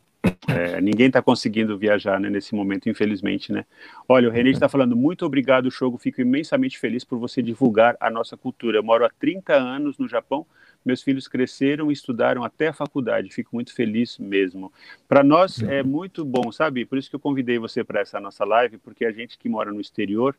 [0.49, 3.65] É, ninguém está conseguindo viajar né, nesse momento, infelizmente, né?
[4.09, 8.11] Olha, o René está falando, muito obrigado, Shogo, fico imensamente feliz por você divulgar a
[8.11, 8.79] nossa cultura.
[8.79, 10.47] Eu moro há 30 anos no Japão,
[10.85, 14.73] meus filhos cresceram e estudaram até a faculdade, fico muito feliz mesmo.
[15.09, 16.85] Para nós é muito bom, sabe?
[16.85, 19.73] Por isso que eu convidei você para essa nossa live, porque a gente que mora
[19.73, 20.35] no exterior,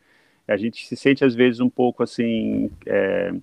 [0.48, 2.72] a gente se sente às vezes um pouco assim...
[2.86, 3.34] É,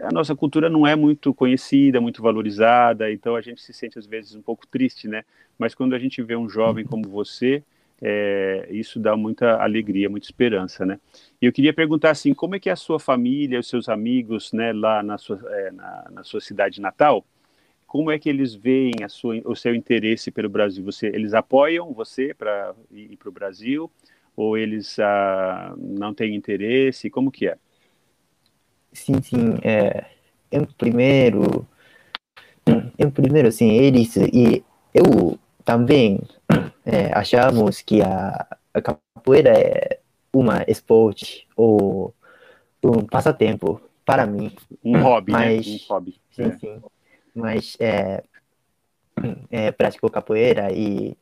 [0.00, 4.06] a nossa cultura não é muito conhecida, muito valorizada, então a gente se sente às
[4.06, 5.24] vezes um pouco triste, né?
[5.58, 7.62] Mas quando a gente vê um jovem como você,
[8.02, 10.98] é, isso dá muita alegria, muita esperança, né?
[11.40, 14.52] E eu queria perguntar assim, como é que é a sua família, os seus amigos,
[14.52, 17.24] né, lá na sua, é, na, na, sua cidade natal,
[17.86, 20.84] como é que eles veem a sua, o seu interesse pelo Brasil?
[20.84, 23.90] Você, eles apoiam você para ir para o Brasil
[24.36, 27.08] ou eles ah, não têm interesse?
[27.08, 27.56] Como que é?
[28.94, 29.58] Sim, sim.
[29.62, 30.06] É,
[30.50, 31.66] em primeiro,
[32.98, 36.20] em primeiro, sim, eles e eu também
[36.86, 40.00] é, achamos que a, a capoeira é
[40.32, 42.14] uma esporte ou
[42.82, 44.54] um passatempo para mim.
[44.84, 45.72] Um hobby, mas, né?
[45.74, 46.20] Um hobby.
[46.30, 46.58] Sim, é.
[46.58, 46.82] sim.
[47.34, 48.22] Mas é,
[49.50, 51.16] é, pratico capoeira e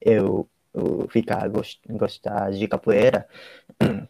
[0.00, 3.26] eu, eu ficar gost, gostar de capoeira,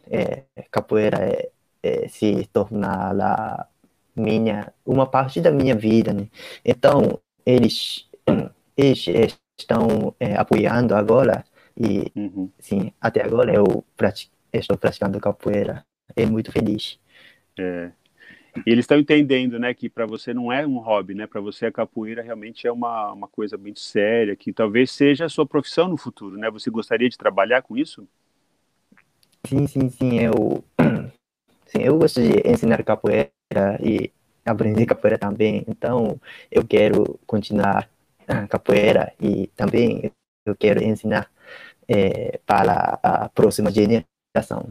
[0.09, 1.49] é, capoeira é,
[1.83, 3.67] é, se tornar lá
[4.15, 6.27] minha uma parte da minha vida, né?
[6.65, 8.09] Então eles
[8.75, 11.43] eles estão é, apoiando agora
[11.75, 12.49] e uhum.
[12.59, 15.85] sim até agora eu pratico, estou praticando capoeira
[16.15, 16.99] é muito feliz.
[17.59, 17.91] É.
[18.65, 21.27] E eles estão entendendo, né, que para você não é um hobby, né?
[21.27, 25.29] Para você a capoeira realmente é uma, uma coisa muito séria, que talvez seja a
[25.29, 26.49] sua profissão no futuro, né?
[26.49, 28.07] Você gostaria de trabalhar com isso?
[29.45, 30.19] Sim, sim, sim.
[30.19, 30.63] Eu,
[31.67, 33.31] sim, eu gosto de ensinar capoeira
[33.81, 34.11] e
[34.45, 35.63] aprender capoeira também.
[35.67, 36.19] Então,
[36.51, 37.89] eu quero continuar
[38.49, 40.11] capoeira e também
[40.45, 41.29] eu quero ensinar
[41.87, 44.69] é, para a próxima geração.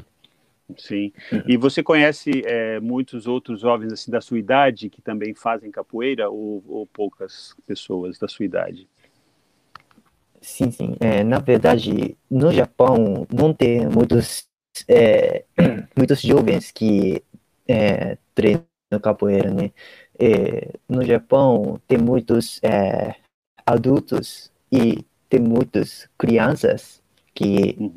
[0.77, 1.13] Sim.
[1.33, 1.43] Uhum.
[1.47, 6.29] E você conhece é, muitos outros jovens assim da sua idade que também fazem capoeira
[6.29, 8.89] ou, ou poucas pessoas da sua idade?
[10.41, 10.97] Sim, sim.
[11.01, 14.46] É, na verdade, no Japão não tem muitos
[14.89, 15.45] é,
[15.97, 17.23] muitos jovens que
[17.69, 18.67] é, treinam
[19.03, 19.71] capoeira, né?
[20.19, 23.15] É, no Japão tem muitos é,
[23.65, 27.03] adultos e tem muitas crianças
[27.35, 27.93] que uhum.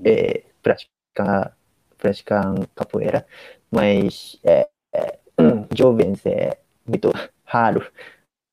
[0.61, 1.51] praticam
[1.97, 3.25] praticam capoeira,
[3.69, 5.19] mas é, é,
[5.75, 7.11] jovens é muito
[7.43, 7.85] raro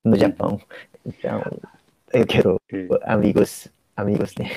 [0.05, 0.61] no Japão.
[1.05, 1.41] Então,
[2.12, 2.61] eu quero
[3.03, 4.49] amigos, amigos, né?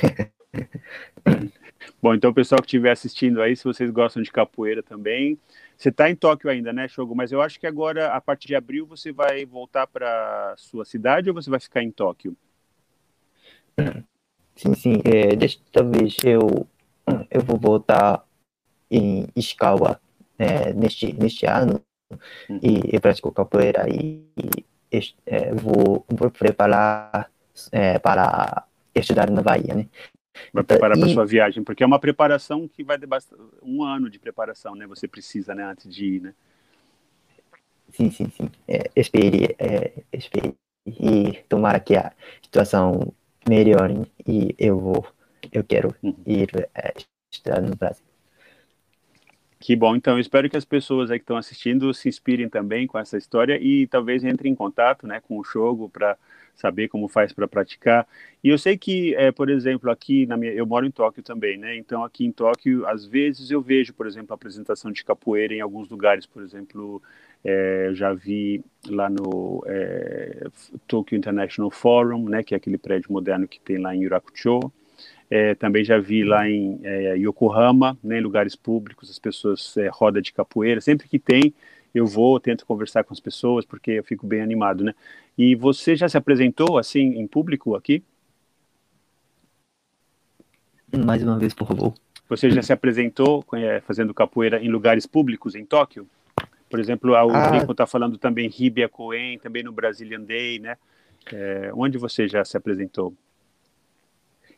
[2.02, 5.38] Bom, então pessoal que estiver assistindo aí, se vocês gostam de capoeira também,
[5.78, 7.16] você está em Tóquio ainda, né, Shogo?
[7.16, 11.30] Mas eu acho que agora, a partir de abril, você vai voltar para sua cidade
[11.30, 12.36] ou você vai ficar em Tóquio?
[14.56, 15.02] Sim, sim.
[15.06, 16.68] É, desta vez eu,
[17.32, 18.26] eu vou voltar
[18.92, 20.02] em Ishikawa
[20.38, 21.82] é, neste, neste ano
[22.50, 22.60] uhum.
[22.62, 24.22] e eu pratico capoeira e,
[24.92, 27.32] e é, vou, vou preparar
[27.72, 29.88] é, para estudar na Bahia, né?
[30.54, 33.08] Vai preparar para sua viagem, porque é uma preparação que vai ter
[33.62, 34.88] um ano de preparação, né?
[34.88, 36.34] Você precisa, né, antes de ir, né?
[37.92, 38.50] Sim, sim, sim.
[38.68, 40.56] É, espere, é, espere.
[40.86, 42.12] E tomara que a
[42.42, 43.14] situação
[43.48, 45.06] melhore e eu vou,
[45.52, 46.16] eu quero uhum.
[46.26, 46.94] ir é,
[47.32, 48.06] estudar no Brasil.
[49.60, 52.88] Que bom, então eu espero que as pessoas aí que estão assistindo se inspirem também
[52.88, 56.18] com essa história e talvez entrem em contato né, com o Shogo para
[56.60, 58.08] saber como faz para praticar.
[58.44, 61.58] E eu sei que, é, por exemplo, aqui na minha, eu moro em Tóquio também,
[61.58, 61.78] né?
[61.78, 65.62] Então aqui em Tóquio, às vezes eu vejo, por exemplo, a apresentação de capoeira em
[65.62, 67.02] alguns lugares, por exemplo,
[67.44, 70.48] é, já vi lá no é,
[70.88, 74.60] Tokyo International Forum, né, que é aquele prédio moderno que tem lá em Yurakucho.
[75.32, 79.88] É, também já vi lá em é, Yokohama, né, em lugares públicos, as pessoas é,
[79.88, 80.82] roda de capoeira.
[80.82, 81.54] Sempre que tem,
[81.94, 84.94] eu vou, tento conversar com as pessoas, porque eu fico bem animado, né?
[85.38, 88.04] E você já se apresentou, assim, em público aqui?
[91.06, 91.94] Mais uma vez, por favor.
[92.28, 96.08] Você já se apresentou é, fazendo capoeira em lugares públicos em Tóquio?
[96.70, 97.50] Por exemplo, o ah.
[97.50, 100.78] Rico está falando também Ribia Coen, também no Brazilian Day, né?
[101.32, 103.14] É, onde você já se apresentou?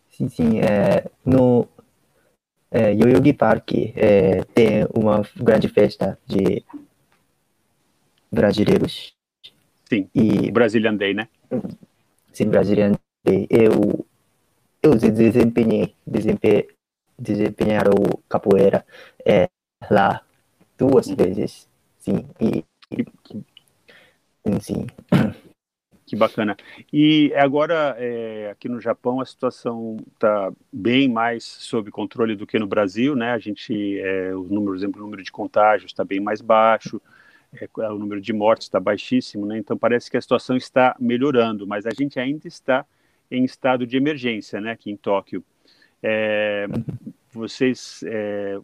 [0.09, 0.59] Sim, sim.
[0.59, 1.67] É, no
[2.69, 6.63] é, Yoyogi Park é, tem uma grande festa de
[8.31, 9.13] brasileiros.
[9.89, 11.27] Sim, e, Brazilian Day, né?
[12.31, 12.93] Sim, Brazilian
[13.25, 13.47] Day.
[13.49, 14.05] Eu,
[14.81, 16.69] eu desempenhei, desempenhei,
[17.19, 18.85] desempenhar o capoeira
[19.25, 19.49] é,
[19.89, 20.21] lá
[20.77, 21.67] duas vezes.
[21.99, 24.87] Sim, e, e sim.
[26.11, 26.57] Que bacana.
[26.91, 32.59] E agora, é, aqui no Japão, a situação está bem mais sob controle do que
[32.59, 33.31] no Brasil, né?
[33.31, 37.01] A gente, é, o número, exemplo, o número de contágios está bem mais baixo,
[37.53, 39.57] é, o número de mortes está baixíssimo, né?
[39.57, 42.85] Então parece que a situação está melhorando, mas a gente ainda está
[43.29, 44.71] em estado de emergência, né?
[44.71, 45.43] Aqui em Tóquio.
[46.01, 46.67] É,
[47.31, 48.57] vocês é,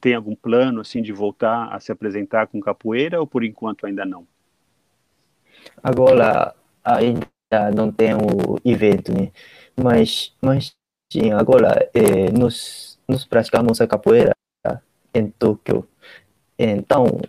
[0.00, 4.04] têm algum plano assim de voltar a se apresentar com capoeira ou por enquanto ainda
[4.04, 4.26] não?
[5.82, 7.26] Agora ainda
[7.74, 9.30] não tem o evento, né?
[9.76, 10.72] Mas, mas
[11.12, 14.32] sim, agora é, nós praticamos a capoeira
[15.12, 15.86] em Tóquio.
[16.58, 17.20] Então,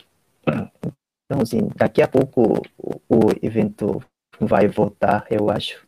[0.46, 4.04] então assim, daqui a pouco o, o evento
[4.40, 5.86] vai voltar, eu acho.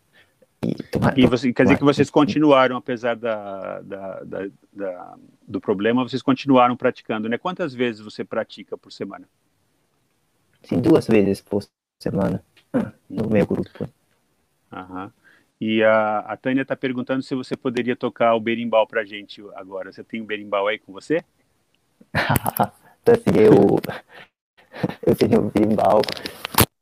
[0.63, 6.03] E, e você, quer dizer que vocês continuaram, apesar da, da, da, da, do problema,
[6.03, 7.37] vocês continuaram praticando, né?
[7.37, 9.27] Quantas vezes você pratica por semana?
[10.63, 11.63] Sim, duas vezes por
[12.01, 12.41] semana
[13.09, 13.89] no meu grupo.
[14.71, 15.11] Aham.
[15.59, 19.91] E a, a Tânia está perguntando se você poderia tocar o berimbau para gente agora.
[19.91, 21.23] Você tem o berimbau aí com você?
[22.13, 23.79] assim, eu,
[25.05, 26.01] eu seria um bimbal.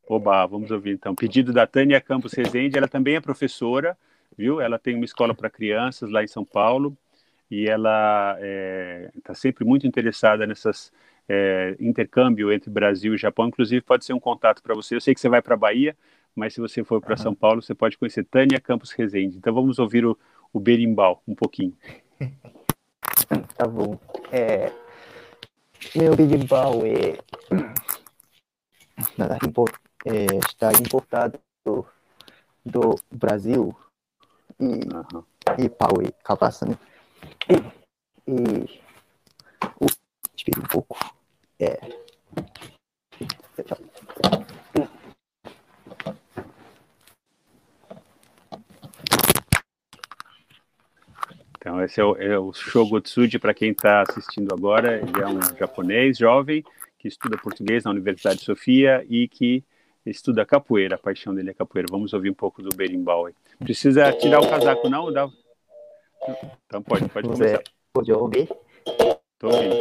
[0.08, 1.14] Oba, vamos ouvir então.
[1.14, 3.96] Pedido da Tânia Campos Rezende, ela também é professora,
[4.36, 4.60] viu?
[4.60, 6.96] Ela tem uma escola para crianças lá em São Paulo
[7.50, 10.92] e ela está é, tá sempre muito interessada nessas
[11.28, 13.48] é, intercâmbio entre Brasil e Japão.
[13.48, 14.94] Inclusive, pode ser um contato para você.
[14.94, 15.96] Eu sei que você vai para a Bahia,
[16.34, 17.22] mas se você for para uhum.
[17.22, 19.36] São Paulo, você pode conhecer Tânia Campos Rezende.
[19.36, 20.18] Então, vamos ouvir o,
[20.52, 21.74] o berimbau um pouquinho.
[23.56, 23.98] Tá bom.
[24.30, 24.70] É,
[25.94, 27.18] meu berimbau é,
[29.16, 31.86] nada, import, é, está importado do,
[32.64, 33.74] do Brasil
[34.58, 35.24] e, uhum.
[35.58, 36.76] e pau e cabaça, né?
[37.48, 38.80] E, e
[40.36, 40.98] espera um pouco.
[41.58, 41.78] É.
[51.56, 54.96] Então, esse é o, é o Shogotsuji, para quem está assistindo agora.
[54.96, 56.64] Ele é um japonês jovem
[57.02, 59.64] que estuda português na Universidade de Sofia e que
[60.06, 60.94] estuda capoeira.
[60.94, 61.88] A paixão dele é capoeira.
[61.90, 63.28] Vamos ouvir um pouco do berimbau.
[63.58, 65.12] Precisa tirar o casaco, não?
[65.12, 65.28] Dá...
[66.64, 67.60] Então pode, pode começar.
[67.92, 68.48] Pode ouvir?
[68.86, 69.74] Estou ouvindo.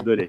[0.00, 0.28] Adorei.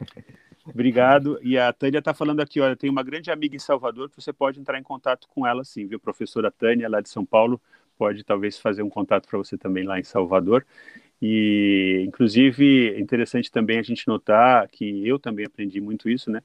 [0.66, 1.40] Obrigado.
[1.42, 4.32] E a Tânia está falando aqui, olha, tem uma grande amiga em Salvador que você
[4.32, 6.00] pode entrar em contato com ela sim, viu?
[6.00, 7.60] Professora Tânia, lá de São Paulo,
[7.98, 10.66] pode talvez fazer um contato para você também lá em Salvador.
[11.22, 16.42] E, inclusive, é interessante também a gente notar que eu também aprendi muito isso, né?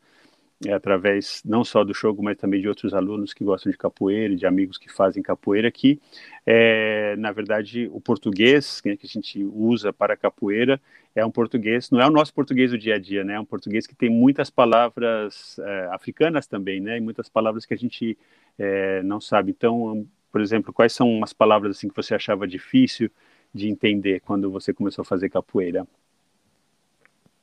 [0.64, 4.34] É, através não só do jogo, mas também de outros alunos que gostam de capoeira,
[4.34, 6.00] de amigos que fazem capoeira, que,
[6.46, 10.80] é, na verdade, o português né, que a gente usa para capoeira
[11.14, 13.34] é um português, não é o nosso português do dia a dia, né?
[13.34, 16.96] É um português que tem muitas palavras é, africanas também, né?
[16.98, 18.16] E muitas palavras que a gente
[18.58, 19.50] é, não sabe.
[19.50, 23.10] Então, por exemplo, quais são umas palavras assim que você achava difícil
[23.54, 25.86] de entender quando você começou a fazer capoeira?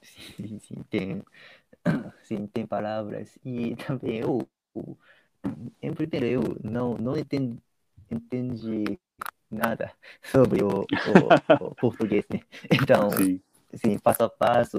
[0.02, 1.24] Sim, sim, tem
[2.24, 3.38] sim, tem palavras.
[3.44, 4.48] E também eu,
[5.82, 7.60] em primeiro, eu não, não entendi,
[8.10, 9.00] entendi
[9.50, 9.92] nada
[10.24, 12.40] sobre o, o, o português, né?
[12.72, 13.42] Então, sim.
[13.74, 14.78] sim, passo a passo,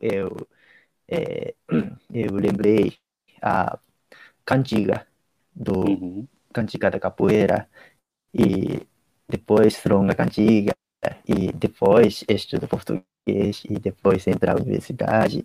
[0.00, 0.36] eu,
[1.08, 1.54] é,
[2.12, 2.96] eu lembrei
[3.40, 3.78] a
[4.44, 5.06] cantiga
[5.54, 6.28] do uhum.
[6.52, 7.68] cantiga da capoeira
[8.32, 8.86] e
[9.28, 10.74] depois from a cantiga
[11.26, 15.44] e depois estudo português e depois entrar na universidade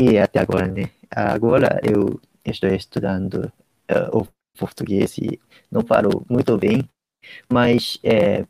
[0.00, 0.90] e até agora, né?
[1.10, 3.52] Agora eu estou estudando
[3.90, 4.26] uh, o
[4.58, 5.38] português e
[5.70, 6.88] não falo muito bem,
[7.52, 8.46] mas é,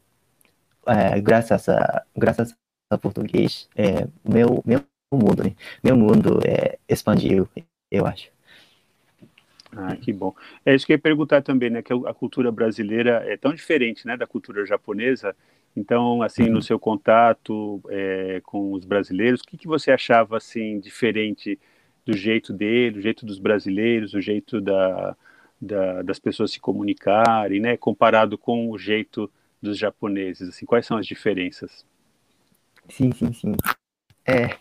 [0.87, 2.55] é, graças a graças
[2.89, 5.55] ao português, é, meu meu mundo, né?
[5.83, 7.49] Meu mundo é, expandiu,
[7.91, 8.31] eu acho.
[9.73, 10.35] Ah, que bom.
[10.65, 11.83] É isso que eu ia perguntar também, né?
[11.83, 15.35] Que a cultura brasileira é tão diferente, né, da cultura japonesa.
[15.77, 16.63] Então, assim, no uhum.
[16.63, 21.59] seu contato é, com os brasileiros, o que, que você achava assim diferente
[22.05, 25.17] do jeito dele, do jeito dos brasileiros, do jeito da,
[25.61, 29.31] da, das pessoas se comunicarem, né, comparado com o jeito
[29.63, 30.49] dos japoneses?
[30.49, 31.85] Assim, quais são as diferenças?
[32.89, 33.55] Sim, sim, sim.
[34.27, 34.57] É,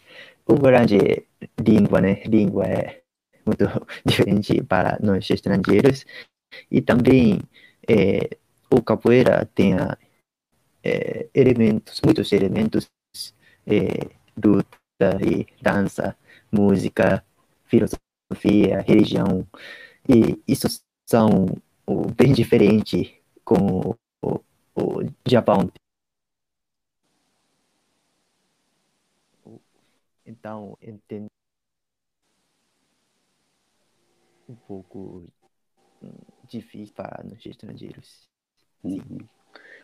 [0.45, 1.26] o grande
[1.60, 2.22] língua, né?
[2.26, 3.02] Língua é
[3.45, 3.65] muito
[4.06, 6.06] diferente para nós estrangeiros
[6.69, 7.41] e também
[7.88, 8.38] é,
[8.69, 9.98] o capoeira tem a
[10.84, 12.89] é, elementos, muitos elementos,
[13.65, 14.10] é,
[14.44, 14.78] luta
[15.22, 16.18] e dança,
[16.52, 17.24] música,
[17.65, 19.48] filosofia, religião,
[20.08, 20.68] e isso
[21.06, 21.46] são
[22.15, 24.40] bem diferente com o,
[24.75, 25.69] o Japão.
[30.25, 31.27] Então, entendo
[34.48, 35.27] um pouco
[36.48, 38.30] difícil para os estrangeiros.
[38.82, 39.02] Sim.
[39.10, 39.38] Uhum.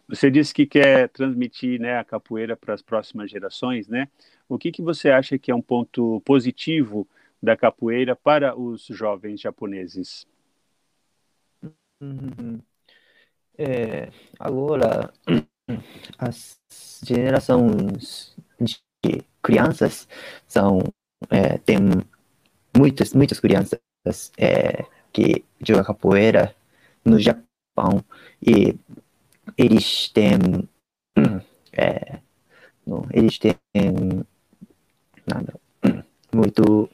[0.07, 4.07] Você disse que quer transmitir né, a capoeira para as próximas gerações, né?
[4.47, 7.07] O que, que você acha que é um ponto positivo
[7.41, 10.27] da capoeira para os jovens japoneses?
[11.99, 12.61] Uhum.
[13.57, 15.11] É, agora,
[16.19, 16.59] as
[17.03, 18.77] gerações de
[19.41, 20.07] crianças
[20.47, 20.79] são
[21.29, 21.77] é, tem
[22.75, 23.79] muitas muitas crianças
[24.37, 26.55] é, que jogam capoeira
[27.03, 28.03] no Japão
[28.41, 28.75] e
[29.57, 30.67] eles têm
[31.73, 32.19] é,
[32.85, 33.55] não, eles têm
[35.27, 35.53] nada
[36.33, 36.89] muito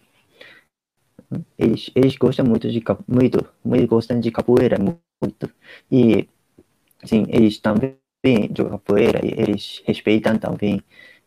[1.58, 5.49] eles, eles gostam muito de muito muito gostam de capoeira muito.
[5.91, 6.28] E
[7.06, 7.97] sim eles também
[8.56, 10.82] jogam capoeira e eles respeitam também.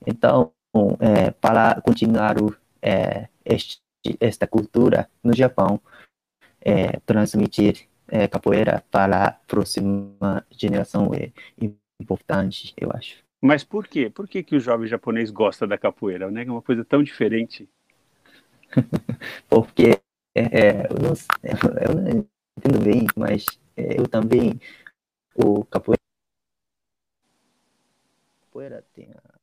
[0.06, 0.52] Então
[1.00, 2.36] é, para continuar
[2.82, 3.80] é, este,
[4.20, 5.80] esta cultura no Japão
[6.60, 11.32] é, transmitir é, capoeira para a próxima geração é
[12.00, 14.08] importante eu acho mas por quê?
[14.08, 16.30] Por que, que o jovem japonês gosta da capoeira?
[16.30, 16.44] Né?
[16.44, 17.68] É uma coisa tão diferente.
[19.50, 20.00] Porque
[20.34, 21.12] é, é eu, não,
[21.82, 23.44] eu, não, entendo bem, mas
[23.76, 24.58] é, eu também
[25.34, 26.00] o capoeira,
[28.46, 29.33] capoeira tem a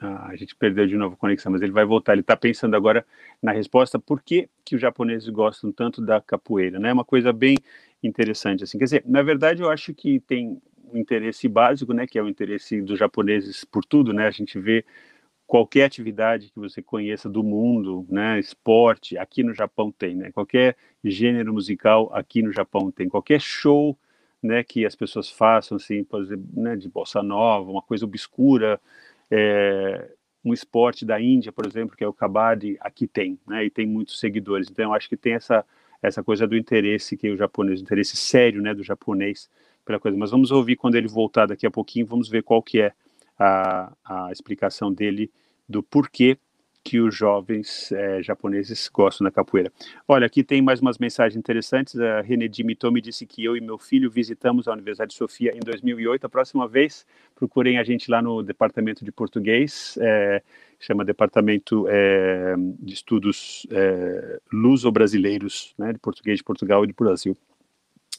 [0.00, 2.12] Ah, a gente perdeu de novo a conexão, mas ele vai voltar.
[2.12, 3.04] Ele está pensando agora
[3.42, 6.90] na resposta por que, que os japoneses gostam tanto da capoeira, né?
[6.90, 7.56] É uma coisa bem
[8.02, 8.78] interessante, assim.
[8.78, 10.60] Quer dizer, na verdade, eu acho que tem
[10.92, 12.06] um interesse básico, né?
[12.06, 14.28] Que é o interesse dos japoneses por tudo, né?
[14.28, 14.84] A gente vê
[15.48, 18.38] qualquer atividade que você conheça do mundo, né?
[18.38, 20.30] Esporte, aqui no Japão tem, né?
[20.30, 23.08] Qualquer gênero musical aqui no Japão tem.
[23.08, 23.98] Qualquer show,
[24.40, 24.62] né?
[24.62, 26.76] Que as pessoas façam, assim, por exemplo, né?
[26.76, 28.80] De bossa nova, uma coisa obscura
[29.30, 30.10] é,
[30.44, 33.64] um esporte da Índia, por exemplo, que é o kabaddi, aqui tem, né?
[33.64, 34.68] E tem muitos seguidores.
[34.70, 35.64] Então, eu acho que tem essa
[36.02, 39.50] essa coisa do interesse que o japonês, o interesse sério, né, do japonês
[39.84, 40.16] pela coisa.
[40.16, 42.92] Mas vamos ouvir quando ele voltar daqui a pouquinho, vamos ver qual que é
[43.38, 45.30] a, a explicação dele
[45.68, 46.38] do porquê
[46.82, 49.70] que os jovens é, japoneses gostam da capoeira.
[50.06, 51.98] Olha, aqui tem mais umas mensagens interessantes.
[51.98, 55.60] A René Mitomi disse que eu e meu filho visitamos a Universidade de Sofia em
[55.60, 56.24] 2008.
[56.24, 60.42] A próxima vez, procurem a gente lá no departamento de português, é,
[60.78, 63.66] chama Departamento é, de Estudos
[64.52, 67.36] Luso-Brasileiros, né, de português de Portugal e do Brasil.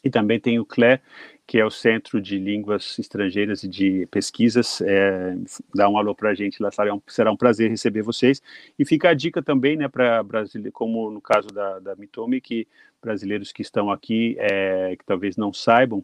[0.03, 0.99] E também tem o CLE,
[1.45, 4.81] que é o Centro de Línguas Estrangeiras e de Pesquisas.
[4.81, 5.35] É,
[5.73, 8.41] dá um alô para a gente lá, será um, será um prazer receber vocês.
[8.77, 11.95] E fica a dica também, né, para brasileiros, como no caso da, da
[12.41, 12.67] que
[13.01, 16.03] brasileiros que estão aqui, é, que talvez não saibam,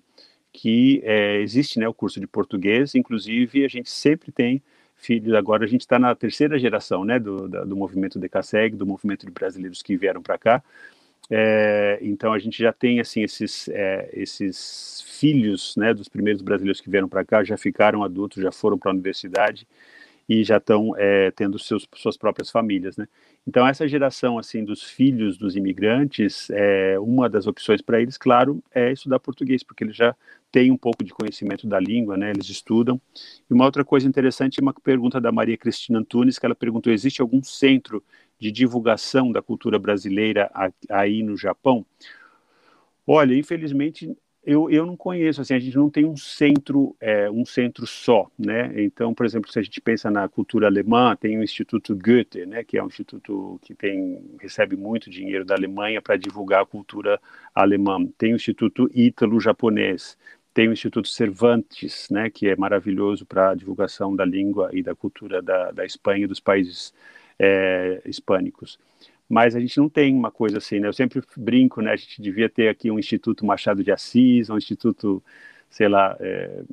[0.51, 4.63] que é, existe né, o curso de português, inclusive a gente sempre tem
[4.95, 8.85] filhos, agora a gente está na terceira geração né, do, da, do movimento DECASEG, do
[8.85, 10.63] movimento de brasileiros que vieram para cá,
[11.29, 16.79] é, então a gente já tem assim esses é, esses filhos né, dos primeiros brasileiros
[16.79, 19.67] que vieram para cá já ficaram adultos, já foram para a universidade
[20.27, 23.07] e já estão é, tendo seus, suas próprias famílias, né?
[23.47, 28.63] Então essa geração assim dos filhos dos imigrantes, é, uma das opções para eles, claro,
[28.73, 30.15] é estudar português, porque eles já
[30.51, 32.31] têm um pouco de conhecimento da língua, né?
[32.31, 32.99] Eles estudam.
[33.49, 37.21] E uma outra coisa interessante uma pergunta da Maria Cristina Antunes, que ela perguntou: existe
[37.21, 38.03] algum centro
[38.45, 40.51] de divulgação da cultura brasileira
[40.87, 41.83] aí no Japão?
[43.07, 44.15] Olha, infelizmente
[44.45, 48.29] eu, eu não conheço, assim, a gente não tem um centro, é, um centro só,
[48.37, 48.71] né?
[48.83, 52.63] Então, por exemplo, se a gente pensa na cultura alemã, tem o Instituto Goethe, né,
[52.63, 57.19] que é um instituto que tem recebe muito dinheiro da Alemanha para divulgar a cultura
[57.55, 58.05] alemã.
[58.19, 60.15] Tem o Instituto Ítalo-Japonês,
[60.53, 64.93] tem o Instituto Cervantes, né, que é maravilhoso para a divulgação da língua e da
[64.93, 66.93] cultura da, da Espanha e dos países
[67.39, 68.79] é, hispânicos
[69.27, 70.87] mas a gente não tem uma coisa assim, né?
[70.87, 71.91] Eu sempre brinco, né?
[71.91, 75.23] A gente devia ter aqui um Instituto Machado de Assis, um Instituto,
[75.69, 76.63] sei lá, é,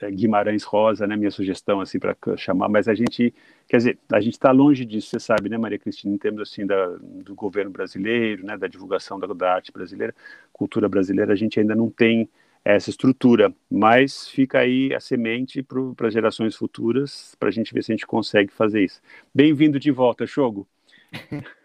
[0.00, 1.16] é Guimarães Rosa, né?
[1.16, 3.32] Minha sugestão, assim, para chamar, mas a gente,
[3.68, 6.66] quer dizer, a gente está longe disso, você sabe, né, Maria Cristina, em termos, assim,
[6.66, 8.56] da, do governo brasileiro, né?
[8.58, 10.14] Da divulgação da, da arte brasileira,
[10.52, 12.28] cultura brasileira, a gente ainda não tem
[12.64, 17.82] essa estrutura, mas fica aí a semente para as gerações futuras, para a gente ver
[17.82, 19.00] se a gente consegue fazer isso.
[19.34, 20.68] Bem-vindo de volta, Shogo.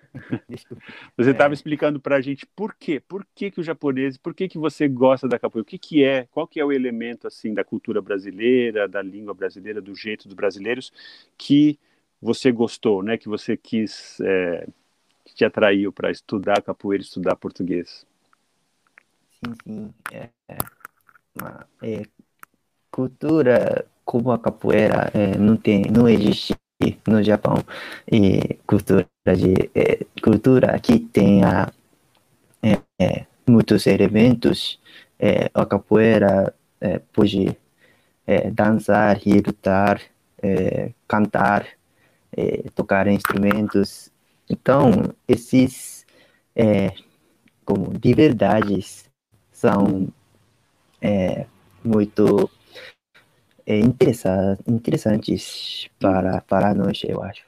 [1.15, 1.55] Você estava é.
[1.55, 4.87] explicando para a gente por quê, por que, que o japonês, por que, que você
[4.87, 8.01] gosta da capoeira, o que, que é, qual que é o elemento assim da cultura
[8.01, 10.91] brasileira, da língua brasileira, do jeito dos brasileiros
[11.37, 11.77] que
[12.21, 13.17] você gostou, né?
[13.17, 14.67] Que você quis, é,
[15.23, 18.05] que te atraiu para estudar capoeira, estudar português.
[19.31, 20.57] Sim, sim, é, é,
[21.81, 22.03] é
[22.91, 26.55] cultura como a capoeira é, não tem, não existe
[27.07, 27.57] no Japão.
[28.11, 31.71] E cultura de é, cultura que tenha
[32.61, 34.79] é, é, muitos elementos
[35.19, 37.57] é, a capoeira é, pode
[38.53, 40.01] dançar lutar
[41.07, 41.65] cantar
[42.75, 44.11] tocar instrumentos.
[44.49, 46.05] Então esses
[47.63, 49.09] como liberdades
[49.49, 50.09] são
[51.83, 52.49] muito
[53.65, 57.43] é, interessantes para, para nós, eu acho.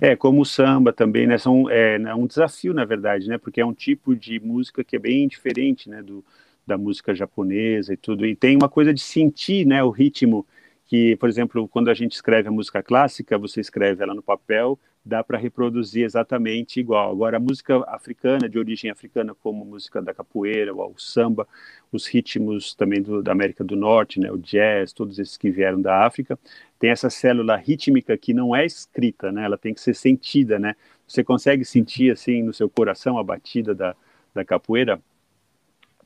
[0.00, 1.38] É, como o samba também, né?
[1.38, 3.38] São, é, é um desafio, na verdade, né?
[3.38, 6.02] Porque é um tipo de música que é bem diferente, né?
[6.02, 6.24] Do,
[6.66, 8.26] da música japonesa e tudo.
[8.26, 9.82] E tem uma coisa de sentir, né?
[9.82, 10.46] O ritmo
[10.86, 14.78] que, por exemplo, quando a gente escreve a música clássica, você escreve ela no papel,
[15.10, 17.10] dá para reproduzir exatamente igual.
[17.10, 21.46] Agora, a música africana, de origem africana, como a música da capoeira, o samba,
[21.92, 25.82] os ritmos também do, da América do Norte, né, o jazz, todos esses que vieram
[25.82, 26.38] da África,
[26.78, 30.76] tem essa célula rítmica que não é escrita, né, ela tem que ser sentida, né?
[31.06, 33.96] Você consegue sentir, assim, no seu coração a batida da,
[34.32, 35.02] da capoeira?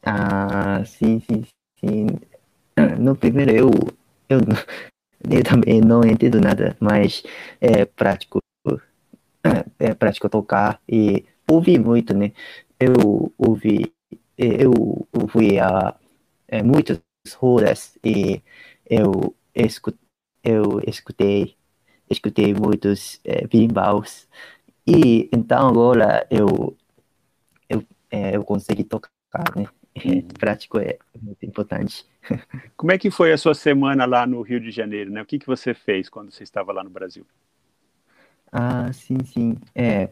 [0.02, 1.44] Ah, sim, sim,
[1.78, 2.06] sim.
[2.98, 3.70] No primeiro eu
[4.28, 4.40] eu,
[5.30, 7.22] eu também não entendo nada, mas
[7.60, 8.40] é prático,
[9.78, 12.32] é prático tocar e ouvir muito, né?
[12.78, 13.92] Eu ouvi,
[14.36, 14.72] eu
[15.28, 15.94] fui a
[16.48, 17.00] é, muitas
[17.36, 18.42] rodas e
[18.86, 20.00] eu escutei,
[20.42, 21.56] eu escutei,
[22.10, 24.28] escutei muitos é, bimbaus
[24.86, 26.76] e então agora eu
[27.68, 29.10] eu, é, eu consegui tocar,
[29.56, 29.66] né?
[30.38, 32.06] prático é muito importante.
[32.76, 35.22] Como é que foi a sua semana lá no Rio de Janeiro, né?
[35.22, 37.26] O que, que você fez quando você estava lá no Brasil?
[38.56, 39.56] Ah, sim, sim.
[39.74, 40.08] É,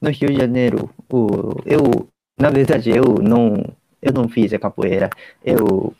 [0.00, 2.08] no Rio de Janeiro, o, eu,
[2.40, 3.62] na verdade, eu não,
[4.00, 5.10] eu não fiz a capoeira.
[5.44, 5.94] Eu,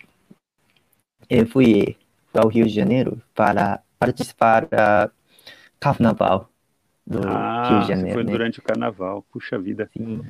[1.28, 1.94] eu fui
[2.32, 5.10] ao Rio de Janeiro para participar da
[5.78, 6.50] carnaval
[7.06, 8.14] do ah, Rio de Janeiro.
[8.14, 8.32] Foi né?
[8.32, 9.90] durante o carnaval, puxa vida.
[9.92, 10.24] Sim.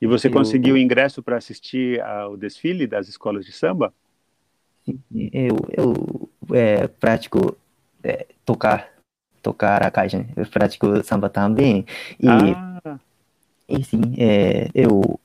[0.00, 3.92] E você eu, conseguiu ingresso para assistir ao desfile das escolas de samba?
[5.12, 7.56] Eu, eu é, pratico
[8.04, 8.88] é, tocar,
[9.42, 11.84] tocar a caixa, eu pratico samba também.
[12.18, 12.98] E, ah.
[13.68, 15.18] e sim, é, eu,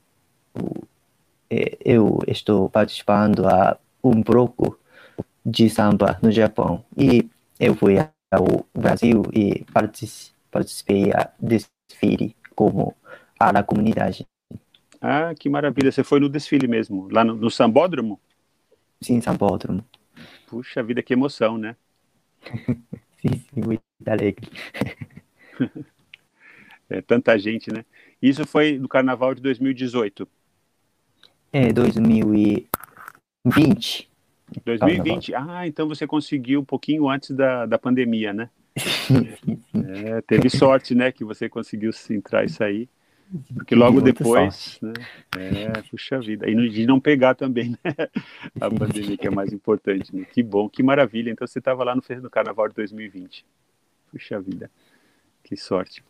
[1.50, 4.78] é, eu estou participando a um bloco
[5.44, 6.84] de samba no Japão.
[6.96, 7.96] E eu fui
[8.30, 9.64] ao Brasil e
[10.50, 12.94] participei a desfile como
[13.38, 14.26] a da comunidade.
[15.00, 15.92] Ah, que maravilha.
[15.92, 18.20] Você foi no desfile mesmo, lá no, no Sambódromo?
[19.00, 19.84] Sim, Sambódromo.
[20.46, 21.76] Puxa vida, que emoção, né?
[23.54, 24.48] muito alegre.
[26.90, 27.84] é, tanta gente, né?
[28.20, 30.28] Isso foi no carnaval de 2018?
[31.52, 34.10] É, 2020.
[34.64, 35.32] 2020?
[35.32, 35.56] Carnaval.
[35.56, 38.48] Ah, então você conseguiu um pouquinho antes da, da pandemia, né?
[39.88, 42.88] É, teve sorte, né, que você conseguiu entrar e sair.
[43.54, 44.92] Porque logo depois, né,
[45.36, 47.78] é, puxa vida, e de não pegar também, né,
[48.60, 50.24] a pandemia, que é mais importante, né?
[50.24, 53.44] que bom, que maravilha, então você estava lá no, no Carnaval de 2020,
[54.12, 54.70] puxa vida,
[55.42, 56.04] que sorte.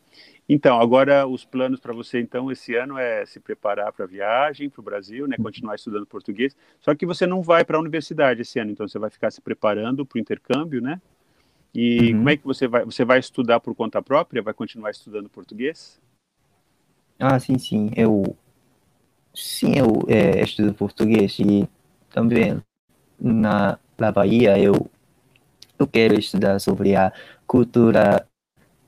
[0.49, 4.69] Então, agora os planos para você, então, esse ano é se preparar para a viagem
[4.69, 8.43] para o Brasil, né, continuar estudando português, só que você não vai para a universidade
[8.43, 11.01] esse ano, então você vai ficar se preparando para o intercâmbio, né,
[11.75, 12.19] e uhum.
[12.19, 16.01] como é que você vai, você vai estudar por conta própria, vai continuar estudando português?
[17.19, 17.91] Ah, sim, sim.
[17.97, 18.37] Eu.
[19.35, 21.69] Sim, eu é, estudo português e
[22.11, 22.62] também
[23.21, 24.91] na, na Bahia eu,
[25.79, 27.12] eu quero estudar sobre a
[27.47, 28.27] cultura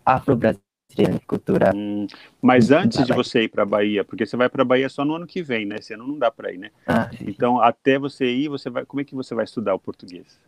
[0.04, 1.72] afro-brasileira, cultura.
[1.74, 2.06] Hum,
[2.40, 5.04] mas antes de você ir para a Bahia, porque você vai para a Bahia só
[5.04, 5.76] no ano que vem, né?
[5.78, 6.70] Esse ano não dá para ir, né?
[6.86, 8.86] Ah, então, até você ir, você vai.
[8.86, 10.40] Como é que você vai estudar o português?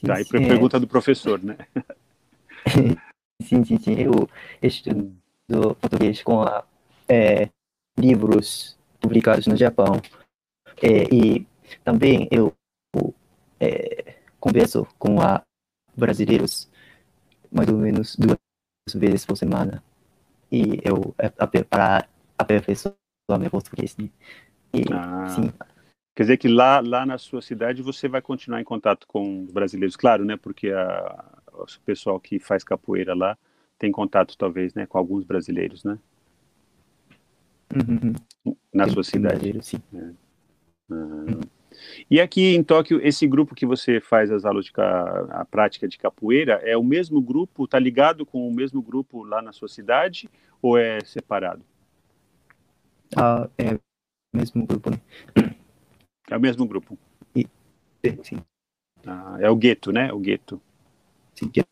[0.00, 0.80] Sim, tá, e pergunta é...
[0.80, 1.58] do professor, né?
[3.42, 3.94] sim, sim, sim.
[4.00, 4.26] Eu
[4.62, 6.64] estudo hum do português com a,
[7.08, 7.48] é,
[7.98, 10.00] livros publicados no Japão.
[10.82, 11.46] É, e
[11.84, 12.54] também eu
[13.58, 15.42] é, converso com a
[15.96, 16.68] brasileiros
[17.50, 18.38] mais ou menos duas
[18.94, 19.82] vezes por semana.
[20.50, 22.94] E eu é, para aperfeiçoar
[23.38, 23.96] meu português.
[23.96, 24.10] Né?
[24.72, 25.28] E, ah.
[25.28, 25.52] sim.
[26.14, 29.96] Quer dizer que lá, lá na sua cidade você vai continuar em contato com brasileiros,
[29.96, 30.36] claro, né?
[30.36, 33.36] Porque a, o pessoal que faz capoeira lá
[33.78, 35.98] tem contato talvez, né, com alguns brasileiros, né?
[37.74, 38.14] Uhum.
[38.72, 39.58] Na tem, sua cidade.
[39.62, 39.82] Sim.
[39.94, 40.26] É.
[40.92, 41.40] Uhum.
[42.10, 45.98] E aqui em Tóquio, esse grupo que você faz as aulas de a prática de
[45.98, 47.64] capoeira é o mesmo grupo?
[47.64, 50.28] Está ligado com o mesmo grupo lá na sua cidade
[50.62, 51.62] ou é separado?
[53.16, 53.80] Ah, é o
[54.32, 54.90] mesmo grupo.
[54.90, 55.00] Né?
[56.30, 56.98] É o mesmo grupo.
[57.34, 57.46] E,
[58.22, 58.38] sim.
[59.06, 60.12] Ah, é o gueto, né?
[60.12, 60.60] O gueto.
[61.34, 61.68] Sim, gueto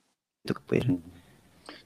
[0.47, 0.93] capoeira.
[0.93, 1.03] Uhum.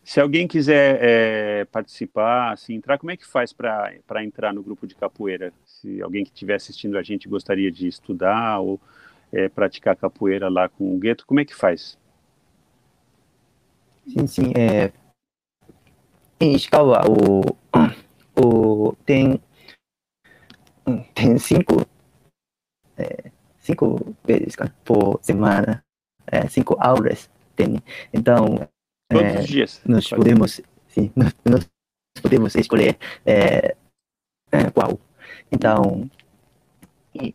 [0.09, 4.87] Se alguém quiser é, participar, assim, entrar, como é que faz para entrar no grupo
[4.87, 5.53] de capoeira?
[5.67, 8.81] Se alguém que estiver assistindo a gente gostaria de estudar ou
[9.31, 11.99] é, praticar capoeira lá com o gueto, como é que faz?
[14.07, 14.53] Sim, sim.
[14.57, 14.91] É...
[16.41, 17.43] Em Ishikawa, o,
[18.35, 19.39] o, tem,
[21.15, 21.87] tem cinco,
[22.97, 24.57] é, cinco vezes
[24.87, 25.85] por semana,
[26.27, 27.29] é, cinco aulas.
[27.55, 27.83] Tem.
[28.11, 28.67] Então,
[29.09, 29.81] Todos é, os dias.
[29.87, 31.69] Nós podemos, sim, nós, nós
[32.21, 33.75] podemos escolher é,
[34.53, 35.01] é, qual.
[35.51, 36.11] Então.
[37.15, 37.35] E,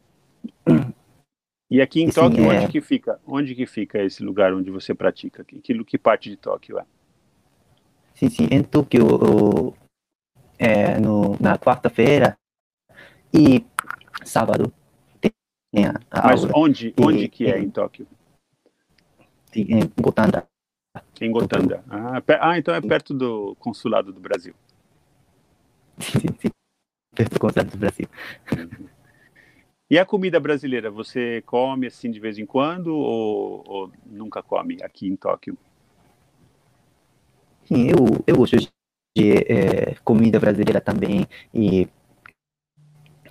[1.70, 3.20] e aqui em Tóquio, onde é que fica?
[3.26, 5.44] Onde que fica esse lugar onde você pratica?
[5.44, 6.86] Que, que parte de Tóquio é?
[8.14, 8.48] Sim, sim.
[8.52, 9.74] Em Tóquio,
[10.60, 12.38] é, no, na quarta-feira
[13.34, 13.66] e
[14.24, 14.72] sábado
[15.20, 15.34] tem
[15.88, 16.54] a, a Mas aula.
[16.56, 18.08] onde, onde e, que é em, em Tóquio?
[19.56, 20.48] Em Gotanda.
[21.20, 21.84] Em Gotanda.
[21.90, 24.54] Ah, ah, então é perto do consulado do Brasil.
[26.00, 26.50] Sim, sim.
[27.16, 28.08] Perto do consulado do Brasil.
[28.52, 28.88] Uhum.
[29.90, 34.82] E a comida brasileira, você come assim de vez em quando ou, ou nunca come
[34.82, 35.58] aqui em Tóquio?
[37.66, 41.88] Sim, eu, eu gosto de é, comida brasileira também e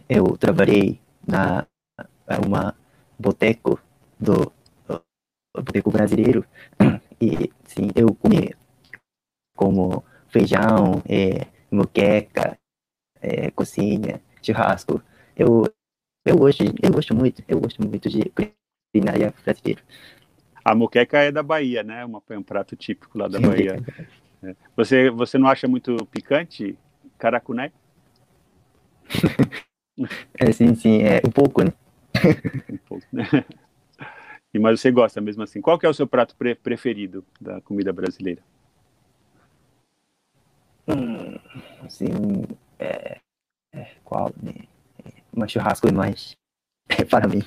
[0.09, 1.67] eu trabalhei na
[2.47, 2.75] uma
[3.19, 3.81] boteco
[4.19, 4.53] do
[5.55, 6.45] boteco brasileiro
[7.23, 8.53] e sim eu comi
[9.57, 12.59] como feijão é, moqueca
[13.21, 15.01] é, cozinha churrasco.
[15.37, 15.73] Eu
[16.25, 18.33] eu gosto eu gosto muito eu gosto muito de
[18.93, 19.81] culinária brasileira.
[20.65, 22.05] A moqueca é da Bahia né?
[22.05, 23.81] Uma, é um prato típico lá da Bahia.
[24.43, 24.57] é.
[24.77, 26.77] você você não acha muito picante
[27.19, 27.71] caracuné?
[30.41, 31.73] É sim sim é um pouco né?
[32.73, 33.25] Um pouco, né?
[34.53, 35.61] E, mas você gosta mesmo assim.
[35.61, 38.43] Qual que é o seu prato pre preferido da comida brasileira?
[40.87, 41.39] Hum,
[41.85, 42.09] assim,
[42.79, 43.19] é,
[43.73, 44.53] é, qual, né?
[45.33, 46.37] Uma churrasco é mais
[47.09, 47.43] para mim.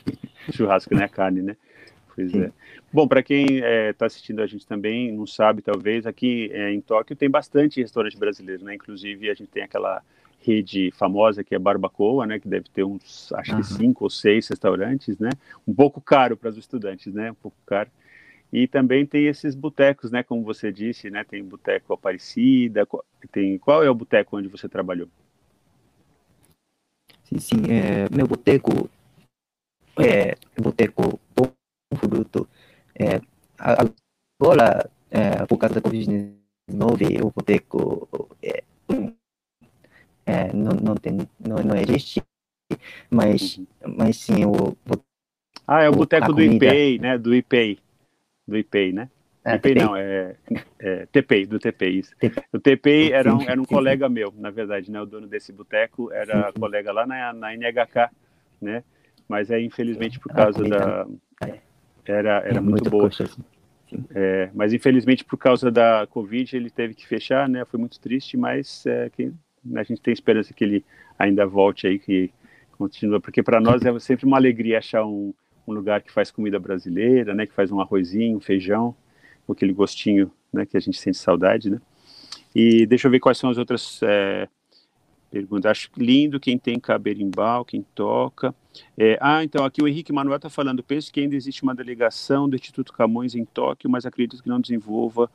[0.51, 1.07] Churrasco, né?
[1.07, 1.57] Carne, né?
[2.15, 2.43] Pois Sim.
[2.43, 2.51] é.
[2.91, 6.71] Bom, para quem está é, tá assistindo a gente também, não sabe, talvez, aqui é,
[6.71, 8.73] em Tóquio tem bastante restaurante brasileiro, né?
[8.73, 10.01] Inclusive, a gente tem aquela
[10.45, 13.57] rede famosa que é Barbacoa, né, que deve ter uns, acho uhum.
[13.57, 15.29] que cinco ou seis restaurantes, né,
[15.67, 17.89] um pouco caro para os estudantes, né, um pouco caro.
[18.53, 22.87] E também tem esses botecos, né, como você disse, né, tem boteco Aparecida,
[23.31, 25.07] tem qual é o boteco onde você trabalhou?
[27.23, 28.89] Sim, sim, é, meu boteco
[29.97, 31.51] é boteco Bom
[31.95, 32.47] Fruto.
[32.97, 33.19] É,
[33.57, 38.07] agora, é, por causa da Covid-19, o boteco
[38.43, 38.63] é,
[40.25, 42.21] é, não, não, tem, não, não existe,
[43.09, 43.65] mas, uhum.
[43.97, 44.75] mas sim o.
[45.67, 47.17] Ah, é o, boteco do IPEI, né?
[47.17, 47.79] Do IPEI.
[48.47, 49.09] Do IPEI, né?
[49.43, 50.35] É, não, é,
[50.79, 52.15] é TPEI, do TPEI, isso.
[52.51, 54.99] O TPEI era um, era um colega meu, na verdade, né?
[54.99, 58.09] O dono desse boteco era colega lá na, na NHK,
[58.59, 58.83] né?
[59.27, 61.07] Mas é infelizmente por causa da...
[61.43, 61.59] É.
[62.07, 63.07] Era, era muito boa.
[63.07, 63.43] Assim.
[64.15, 67.65] É, mas infelizmente por causa da Covid ele teve que fechar, né?
[67.65, 69.31] Foi muito triste, mas é, quem,
[69.75, 70.85] a gente tem esperança que ele
[71.17, 72.31] ainda volte aí, que
[72.77, 75.33] continua, porque para nós é sempre uma alegria achar um,
[75.67, 78.95] um, lugar que faz comida brasileira, né, que faz um arrozinho, um feijão,
[79.47, 81.79] com aquele gostinho, né, que a gente sente saudade, né.
[82.53, 84.47] E deixa eu ver quais são as outras é,
[85.29, 85.69] perguntas.
[85.69, 88.55] Acho lindo quem tem caberimbau, quem toca.
[88.97, 92.47] É, ah, então aqui o Henrique Manuel está falando, penso que ainda existe uma delegação
[92.47, 95.29] do Instituto Camões em Tóquio, mas acredito que não desenvolva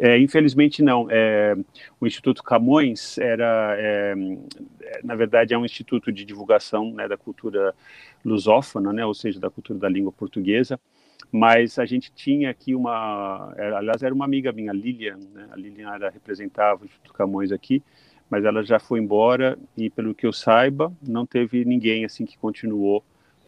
[0.00, 1.06] é, infelizmente não.
[1.10, 1.54] É,
[2.00, 4.14] o Instituto Camões era, é,
[5.02, 7.74] na verdade, é um instituto de divulgação né, da cultura
[8.24, 10.80] lusófona, né, ou seja, da cultura da língua portuguesa.
[11.30, 15.18] Mas a gente tinha aqui uma, era, aliás, era uma amiga minha, Lilian.
[15.32, 17.82] Né, a Lilian era, representava o Instituto Camões aqui,
[18.30, 22.38] mas ela já foi embora e, pelo que eu saiba, não teve ninguém assim que
[22.38, 23.04] continuou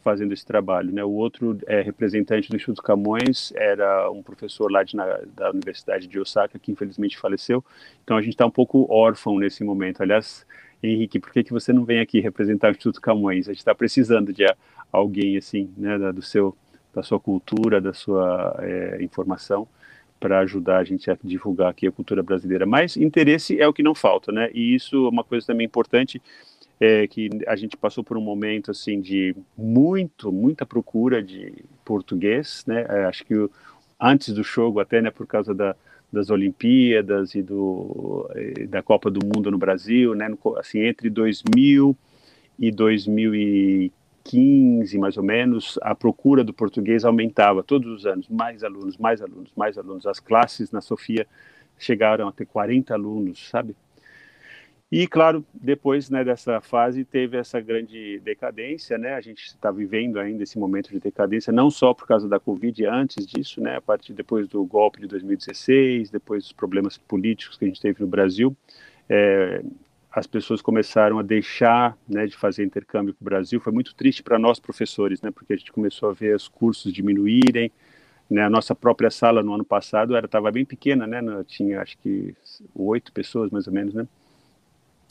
[0.06, 0.92] fazendo esse trabalho.
[0.92, 1.02] Né?
[1.02, 5.04] O outro é, representante do Instituto Camões era um professor lá de, na,
[5.34, 7.64] da Universidade de Osaka, que infelizmente faleceu.
[8.04, 10.00] Então a gente está um pouco órfão nesse momento.
[10.00, 10.46] Aliás,
[10.80, 13.48] Henrique, por que, que você não vem aqui representar o Instituto Camões?
[13.48, 14.44] A gente está precisando de
[14.92, 16.56] alguém assim, né, da, do seu,
[16.94, 19.66] da sua cultura, da sua é, informação,
[20.20, 22.64] para ajudar a gente a divulgar aqui a cultura brasileira.
[22.64, 24.50] Mas interesse é o que não falta, né?
[24.54, 26.22] E isso é uma coisa também importante
[26.80, 32.64] é, que a gente passou por um momento assim de muito, muita procura de português,
[32.66, 32.84] né?
[32.88, 33.50] É, acho que o,
[34.00, 35.74] antes do jogo até, né, por causa da,
[36.12, 38.28] das Olimpíadas e do
[38.68, 40.28] da Copa do Mundo no Brasil, né?
[40.28, 41.96] No, assim entre 2000
[42.58, 48.96] e 2015, mais ou menos, a procura do português aumentava todos os anos, mais alunos,
[48.96, 50.06] mais alunos, mais alunos.
[50.06, 51.26] As classes na Sofia
[51.78, 53.76] chegaram a ter 40 alunos, sabe?
[54.90, 59.14] E, claro, depois né, dessa fase teve essa grande decadência, né?
[59.14, 62.86] A gente está vivendo ainda esse momento de decadência, não só por causa da Covid,
[62.86, 63.76] antes disso, né?
[63.76, 68.00] A partir depois do golpe de 2016, depois dos problemas políticos que a gente teve
[68.00, 68.56] no Brasil,
[69.08, 69.60] é,
[70.12, 73.60] as pessoas começaram a deixar né, de fazer intercâmbio com o Brasil.
[73.60, 75.32] Foi muito triste para nós professores, né?
[75.32, 77.72] Porque a gente começou a ver os cursos diminuírem,
[78.30, 81.20] Né, a nossa própria sala no ano passado era estava bem pequena, né?
[81.46, 82.34] Tinha acho que
[82.74, 84.06] oito pessoas mais ou menos, né?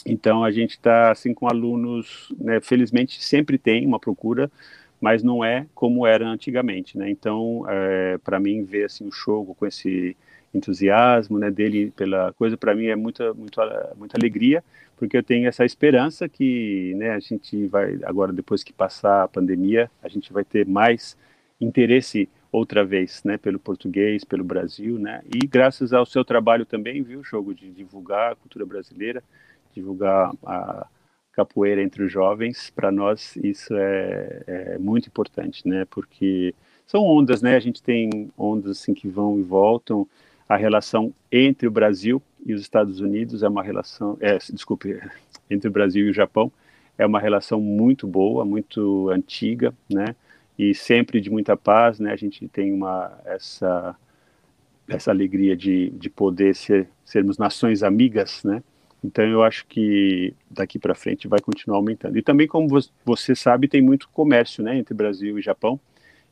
[0.05, 4.51] Então a gente está assim com alunos, né, felizmente sempre tem uma procura,
[5.01, 7.09] mas não é como era antigamente, né?
[7.09, 10.15] Então é, para mim ver assim o show com esse
[10.53, 14.63] entusiasmo, né, dele pela coisa para mim é muita muita muita alegria,
[14.95, 19.27] porque eu tenho essa esperança que, né, a gente vai agora depois que passar a
[19.27, 21.17] pandemia, a gente vai ter mais
[21.59, 25.21] interesse outra vez, né, pelo português, pelo Brasil, né?
[25.33, 29.21] E graças ao seu trabalho também, viu, jogo de divulgar a cultura brasileira
[29.75, 30.87] divulgar a
[31.33, 35.85] capoeira entre os jovens, para nós isso é, é, muito importante, né?
[35.89, 36.55] Porque
[36.87, 37.55] são ondas, né?
[37.55, 40.07] A gente tem ondas assim que vão e voltam.
[40.47, 44.99] A relação entre o Brasil e os Estados Unidos é uma relação, é, desculpe,
[45.49, 46.51] entre o Brasil e o Japão
[46.97, 50.15] é uma relação muito boa, muito antiga, né?
[50.57, 52.11] E sempre de muita paz, né?
[52.11, 53.95] A gente tem uma essa
[54.87, 58.63] essa alegria de, de poder ser sermos nações amigas, né?
[59.05, 62.17] Então eu acho que daqui para frente vai continuar aumentando.
[62.17, 62.67] E também, como
[63.05, 65.79] você sabe, tem muito comércio né, entre Brasil e Japão.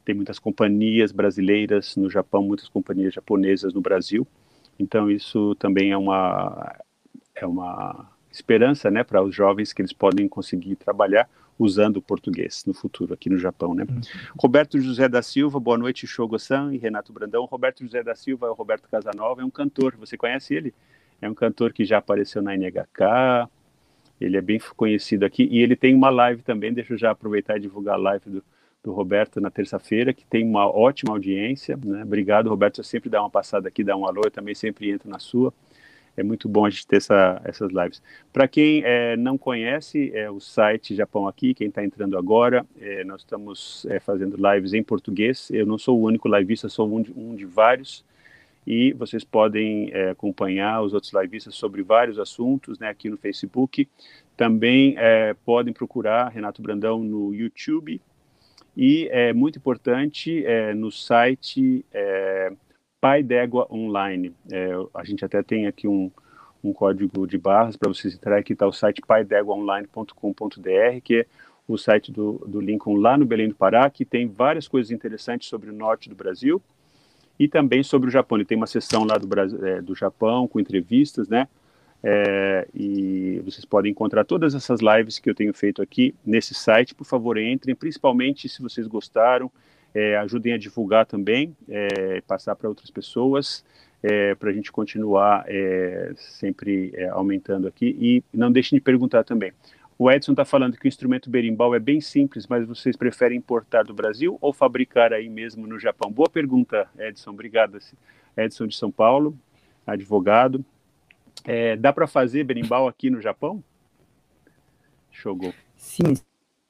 [0.03, 4.28] Tem muitas companhias brasileiras no Japão, muitas companhias japonesas no Brasil.
[4.80, 6.76] Então isso também é uma
[7.36, 12.63] é uma esperança, né, para os jovens que eles podem conseguir trabalhar usando o português
[12.65, 13.86] no futuro aqui no Japão, né?
[13.88, 14.01] Uhum.
[14.39, 17.45] Roberto José da Silva, boa noite, Shogo-san e Renato Brandão.
[17.45, 19.95] Roberto José da Silva é o Roberto Casanova, é um cantor.
[19.97, 20.74] Você conhece ele?
[21.24, 23.49] É um cantor que já apareceu na NHK,
[24.19, 27.55] ele é bem conhecido aqui, e ele tem uma live também, deixa eu já aproveitar
[27.55, 28.43] e divulgar a live do,
[28.84, 32.03] do Roberto na terça-feira, que tem uma ótima audiência, né?
[32.03, 35.09] Obrigado, Roberto, você sempre dá uma passada aqui, dá um alô, eu também sempre entro
[35.09, 35.53] na sua.
[36.15, 38.03] É muito bom a gente ter essa, essas lives.
[38.34, 43.03] Para quem é, não conhece é, o site Japão Aqui, quem está entrando agora, é,
[43.05, 45.49] nós estamos é, fazendo lives em português.
[45.51, 48.05] Eu não sou o único livista, sou um de, um de vários
[48.66, 53.88] e vocês podem é, acompanhar os outros liveistas sobre vários assuntos né, aqui no Facebook.
[54.38, 58.01] Também é, podem procurar Renato Brandão no YouTube
[58.76, 62.53] e é muito importante é, no site é,
[62.99, 64.34] Pai d'Égua Online.
[64.51, 66.09] É, a gente até tem aqui um,
[66.64, 68.39] um código de barras para vocês entrarem.
[68.39, 71.26] Aqui está o site paideguaonline.com.br, que é
[71.68, 75.47] o site do, do Lincoln lá no Belém do Pará, que tem várias coisas interessantes
[75.47, 76.61] sobre o norte do Brasil
[77.39, 78.38] e também sobre o Japão.
[78.38, 81.47] Ele tem uma sessão lá do, Brasil, é, do Japão com entrevistas, né?
[82.05, 86.93] É, e vocês podem encontrar todas essas lives que eu tenho feito aqui nesse site.
[86.93, 89.49] Por favor, entrem, principalmente se vocês gostaram,
[89.93, 93.63] é, ajudem a divulgar também, é, passar para outras pessoas,
[94.01, 97.95] é, para a gente continuar é, sempre aumentando aqui.
[97.99, 99.53] E não deixem de perguntar também.
[99.97, 103.83] O Edson está falando que o instrumento berimbau é bem simples, mas vocês preferem importar
[103.83, 106.11] do Brasil ou fabricar aí mesmo no Japão?
[106.11, 107.31] Boa pergunta, Edson.
[107.31, 107.77] Obrigado.
[108.35, 109.37] Edson de São Paulo,
[109.85, 110.65] advogado.
[111.45, 113.63] É, dá para fazer berimbau aqui no Japão?
[115.11, 115.53] Shogo.
[115.75, 116.15] Sim,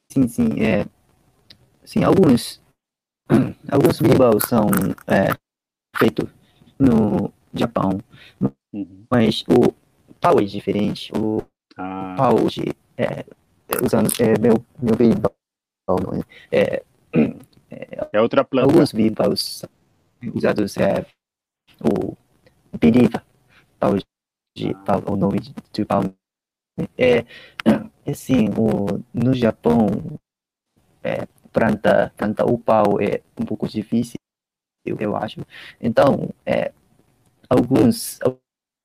[0.10, 0.62] sim, sim.
[0.62, 0.86] É,
[1.86, 2.62] sim, alguns,
[3.72, 4.68] alguns berimbaus são
[5.08, 5.34] é,
[5.96, 6.30] feitos
[6.78, 8.00] no Japão,
[8.74, 9.06] uhum.
[9.10, 9.74] mas o
[10.20, 11.12] pau é diferente.
[11.16, 11.42] O
[11.78, 12.16] ah.
[12.18, 13.26] pau de é,
[13.84, 15.34] usando é, meu, meu berimbau,
[16.52, 16.84] é,
[17.14, 18.68] é, é outra planta.
[18.68, 19.64] Alguns berimbau's
[20.34, 21.06] usados é
[21.82, 22.16] o
[23.80, 23.96] pau
[24.56, 24.74] de
[25.08, 26.02] o nome de, de pau.
[26.98, 27.26] É,
[28.10, 29.88] assim, o, no Japão,
[31.04, 34.18] é, planta, planta o pau é um pouco difícil,
[34.86, 35.42] eu, eu acho.
[35.80, 36.74] Então, é,
[37.50, 38.20] alguns,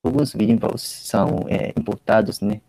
[0.05, 0.35] alguns
[0.83, 2.61] são é, importados, né?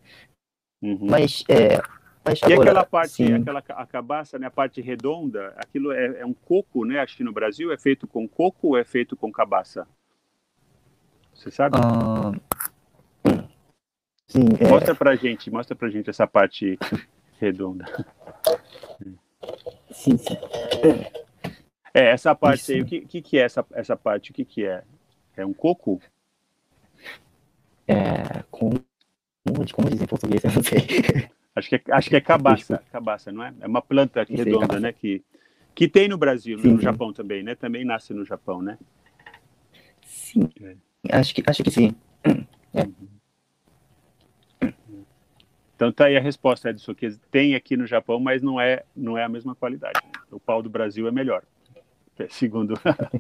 [0.82, 1.00] Uhum.
[1.02, 1.82] Mas, é,
[2.24, 3.34] mas e aquela parte, sim.
[3.34, 7.00] aquela a cabaça, né, a parte redonda, aquilo é, é, um coco, né?
[7.00, 9.88] Acho que no Brasil é feito com coco ou é feito com cabaça?
[11.34, 11.78] Você sabe?
[11.78, 12.40] Uh,
[14.28, 14.68] sim, é...
[14.68, 16.78] Mostra pra gente, mostra pra gente essa parte
[17.40, 17.86] redonda.
[19.92, 20.38] Sim, sim.
[21.94, 22.72] É, essa parte Isso.
[22.72, 24.32] aí, o que, que, que é essa, essa parte?
[24.32, 24.84] O que, que é?
[25.36, 26.02] É um coco?
[27.88, 28.72] É, com
[29.44, 31.30] como dizer em português, eu não sei.
[31.56, 33.54] Acho que é, acho que é cabaça, cabaça, não é?
[33.60, 34.94] É uma planta redonda, né?
[34.94, 35.24] Que,
[35.74, 36.84] que tem no Brasil, sim, no sim.
[36.84, 37.56] Japão também, né?
[37.56, 38.78] Também nasce no Japão, né?
[40.06, 40.76] Sim, é.
[41.18, 41.96] acho, que, acho que sim.
[42.74, 42.88] É.
[45.76, 49.18] Então tá aí a resposta, Edson, que tem aqui no Japão, mas não é, não
[49.18, 50.00] é a mesma qualidade.
[50.30, 51.44] O pau do Brasil é melhor
[52.30, 52.74] segundo,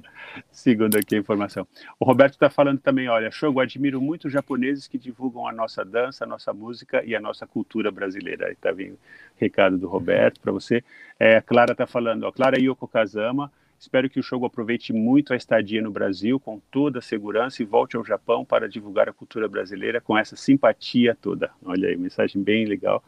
[0.52, 1.68] segundo aqui a informação.
[2.00, 5.86] O Roberto está falando também, olha, Shogo, admiro muito os japoneses que divulgam a nossa
[5.86, 8.48] dança, a nossa música e a nossa cultura brasileira.
[8.48, 8.98] Aí está vindo
[9.38, 10.84] recado do Roberto para você.
[11.20, 15.32] É, a Clara está falando, ó, Clara Yoko Kazama Espero que o Shogo aproveite muito
[15.32, 19.14] a estadia no Brasil com toda a segurança e volte ao Japão para divulgar a
[19.14, 21.50] cultura brasileira com essa simpatia toda.
[21.64, 23.02] Olha aí, mensagem bem legal.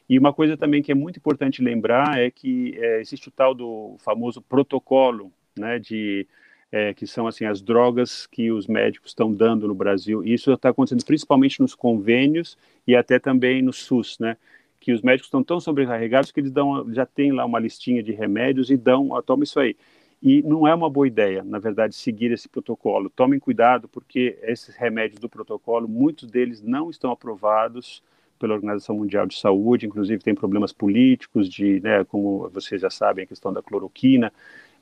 [0.09, 3.53] E uma coisa também que é muito importante lembrar é que é, existe o tal
[3.53, 6.25] do famoso protocolo né, de
[6.71, 10.23] é, que são assim as drogas que os médicos estão dando no Brasil.
[10.23, 14.37] E isso está acontecendo principalmente nos convênios e até também no SUS, né?
[14.79, 18.11] Que os médicos estão tão sobrecarregados que eles dão, já tem lá uma listinha de
[18.11, 19.75] remédios e dão, ó, toma isso aí.
[20.21, 23.09] E não é uma boa ideia, na verdade, seguir esse protocolo.
[23.09, 28.03] Tomem cuidado, porque esses remédios do protocolo, muitos deles não estão aprovados
[28.39, 33.23] pela Organização Mundial de Saúde, inclusive tem problemas políticos, de, né, como vocês já sabem,
[33.23, 34.31] a questão da cloroquina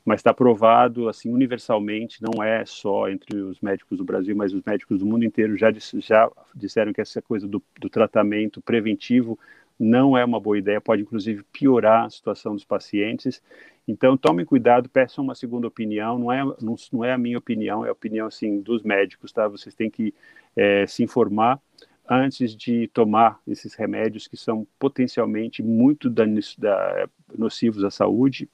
[0.06, 4.62] mas está provado assim universalmente, não é só entre os médicos do Brasil, mas os
[4.64, 9.36] médicos do mundo inteiro já, já disseram que essa coisa do, do tratamento preventivo
[9.78, 13.42] não é uma boa ideia, pode inclusive piorar a situação dos pacientes.
[13.86, 16.18] Então, tomem cuidado, peçam uma segunda opinião.
[16.18, 19.46] Não é, não, não é a minha opinião, é a opinião assim dos médicos, tá?
[19.48, 20.14] Vocês têm que
[20.56, 21.60] é, se informar
[22.08, 28.48] antes de tomar esses remédios que são potencialmente muito danos, da, nocivos à saúde.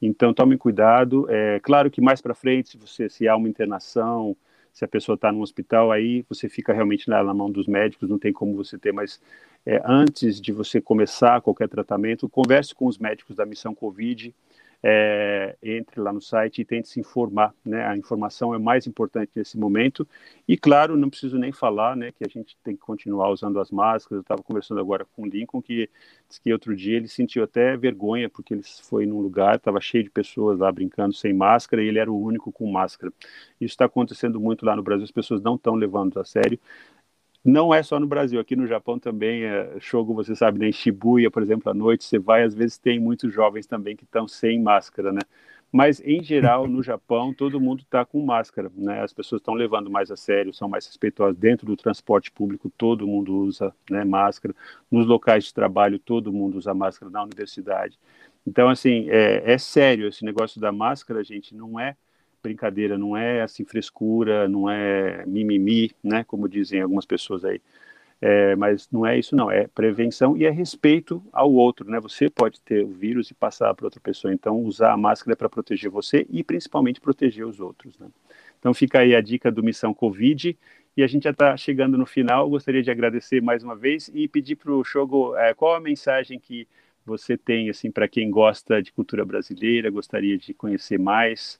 [0.00, 1.26] Então, tomem cuidado.
[1.28, 4.36] É claro que mais para frente, se você se há uma internação,
[4.72, 8.08] se a pessoa está no hospital, aí você fica realmente lá na mão dos médicos,
[8.08, 9.20] não tem como você ter, mas
[9.66, 14.34] é, antes de você começar qualquer tratamento, converse com os médicos da missão Covid,
[14.82, 17.86] é, entre lá no site e tente se informar, né?
[17.86, 20.08] A informação é mais importante nesse momento.
[20.48, 23.70] E claro, não preciso nem falar, né, que a gente tem que continuar usando as
[23.70, 24.18] máscaras.
[24.18, 25.88] Eu estava conversando agora com o Lincoln que
[26.28, 30.04] disse que outro dia ele sentiu até vergonha porque ele foi num lugar, estava cheio
[30.04, 33.12] de pessoas lá brincando sem máscara e ele era o único com máscara.
[33.60, 35.04] Isso está acontecendo muito lá no Brasil.
[35.04, 36.58] As pessoas não estão levando a sério
[37.44, 40.72] não é só no Brasil, aqui no Japão também, é, Shogo, você sabe, né, em
[40.72, 44.28] Shibuya, por exemplo, à noite você vai, às vezes tem muitos jovens também que estão
[44.28, 45.20] sem máscara, né?
[45.72, 49.02] Mas, em geral, no Japão, todo mundo está com máscara, né?
[49.02, 51.36] As pessoas estão levando mais a sério, são mais respeitosas.
[51.36, 54.52] Dentro do transporte público, todo mundo usa né, máscara.
[54.90, 57.96] Nos locais de trabalho, todo mundo usa máscara na universidade.
[58.44, 61.96] Então, assim, é, é sério esse negócio da máscara, gente, não é
[62.42, 67.60] brincadeira, não é assim frescura, não é mimimi, né, como dizem algumas pessoas aí.
[68.22, 71.98] É, mas não é isso não, é prevenção e é respeito ao outro, né?
[72.00, 75.48] Você pode ter o vírus e passar para outra pessoa, então usar a máscara para
[75.48, 78.08] proteger você e principalmente proteger os outros, né?
[78.58, 80.54] Então fica aí a dica do Missão Covid
[80.94, 82.48] e a gente já está chegando no final.
[82.50, 86.38] Gostaria de agradecer mais uma vez e pedir para o Shogo é, qual a mensagem
[86.38, 86.68] que
[87.06, 91.58] você tem assim para quem gosta de cultura brasileira, gostaria de conhecer mais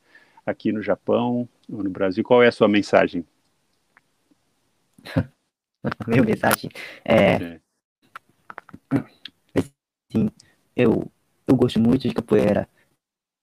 [0.51, 2.25] aqui no Japão ou no Brasil?
[2.25, 3.25] Qual é a sua mensagem?
[6.07, 6.71] Minha mensagem
[7.05, 7.61] é, é.
[10.13, 10.29] Sim,
[10.75, 11.11] eu,
[11.47, 12.69] eu gosto muito de capoeira.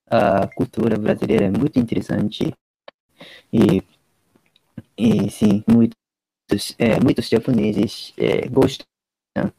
[0.10, 2.54] A cultura brasileira é muito interessante
[3.52, 3.84] e,
[4.98, 8.86] e sim, muitos, é, muitos japoneses é, gostam,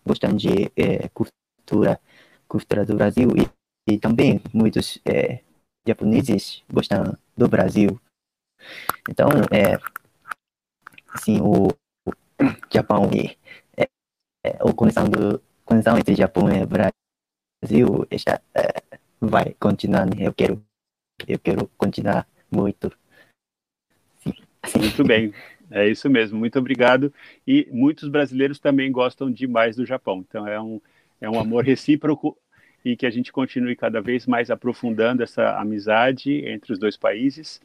[0.06, 2.00] gostam de é, cultura,
[2.48, 5.40] cultura do Brasil e, e também muitos é,
[5.86, 7.98] japoneses gostam do Brasil.
[9.08, 9.78] Então, é,
[11.14, 11.68] assim, o,
[12.04, 12.12] o
[12.70, 13.38] Japão e
[13.76, 13.88] é,
[14.44, 18.82] é, a conexão, do, conexão entre Japão e Brasil está, é,
[19.20, 20.26] vai continuar, né?
[20.26, 20.62] Eu quero,
[21.26, 22.92] eu quero continuar muito.
[24.66, 24.80] Sim.
[24.80, 25.32] Muito bem.
[25.70, 27.12] É isso mesmo, muito obrigado.
[27.46, 30.24] E muitos brasileiros também gostam demais do Japão.
[30.26, 30.80] Então é um,
[31.20, 32.36] é um amor recíproco
[32.84, 37.60] e que a gente continue cada vez mais aprofundando essa amizade entre os dois países.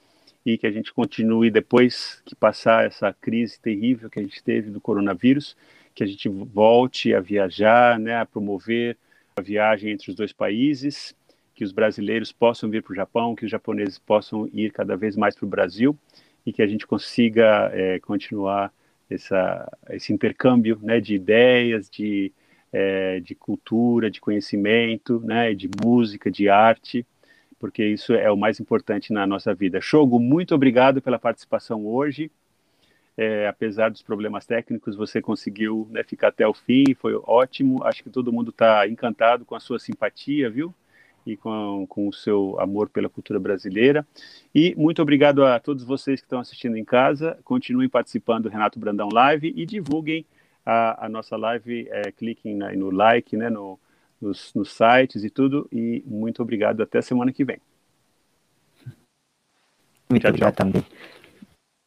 [0.45, 4.69] e que a gente continue depois que passar essa crise terrível que a gente teve
[4.69, 5.55] do coronavírus,
[5.95, 8.97] que a gente volte a viajar, né, a promover
[9.37, 11.15] a viagem entre os dois países,
[11.55, 15.15] que os brasileiros possam vir para o Japão, que os japoneses possam ir cada vez
[15.15, 15.97] mais para o Brasil
[16.45, 18.73] e que a gente consiga é, continuar
[19.09, 22.31] essa, esse intercâmbio né, de ideias, de,
[22.73, 27.05] é, de cultura, de conhecimento, né, de música, de arte,
[27.59, 29.79] porque isso é o mais importante na nossa vida.
[29.79, 32.31] Shogo, muito obrigado pela participação hoje.
[33.15, 37.83] É, apesar dos problemas técnicos, você conseguiu né, ficar até o fim, foi ótimo.
[37.83, 40.73] Acho que todo mundo está encantado com a sua simpatia, viu?
[41.25, 44.05] E com, com o seu amor pela cultura brasileira.
[44.53, 47.37] E muito obrigado a todos vocês que estão assistindo em casa.
[47.45, 50.25] Continuem participando do Renato Brandão Live e divulguem
[50.65, 53.79] a, a nossa live, é, cliquem na, no like, né, no,
[54.21, 55.67] nos, nos sites e tudo.
[55.71, 56.81] E muito obrigado.
[56.81, 57.59] Até semana que vem.
[60.09, 60.65] Muito tchau, obrigado tchau.
[60.65, 60.85] também.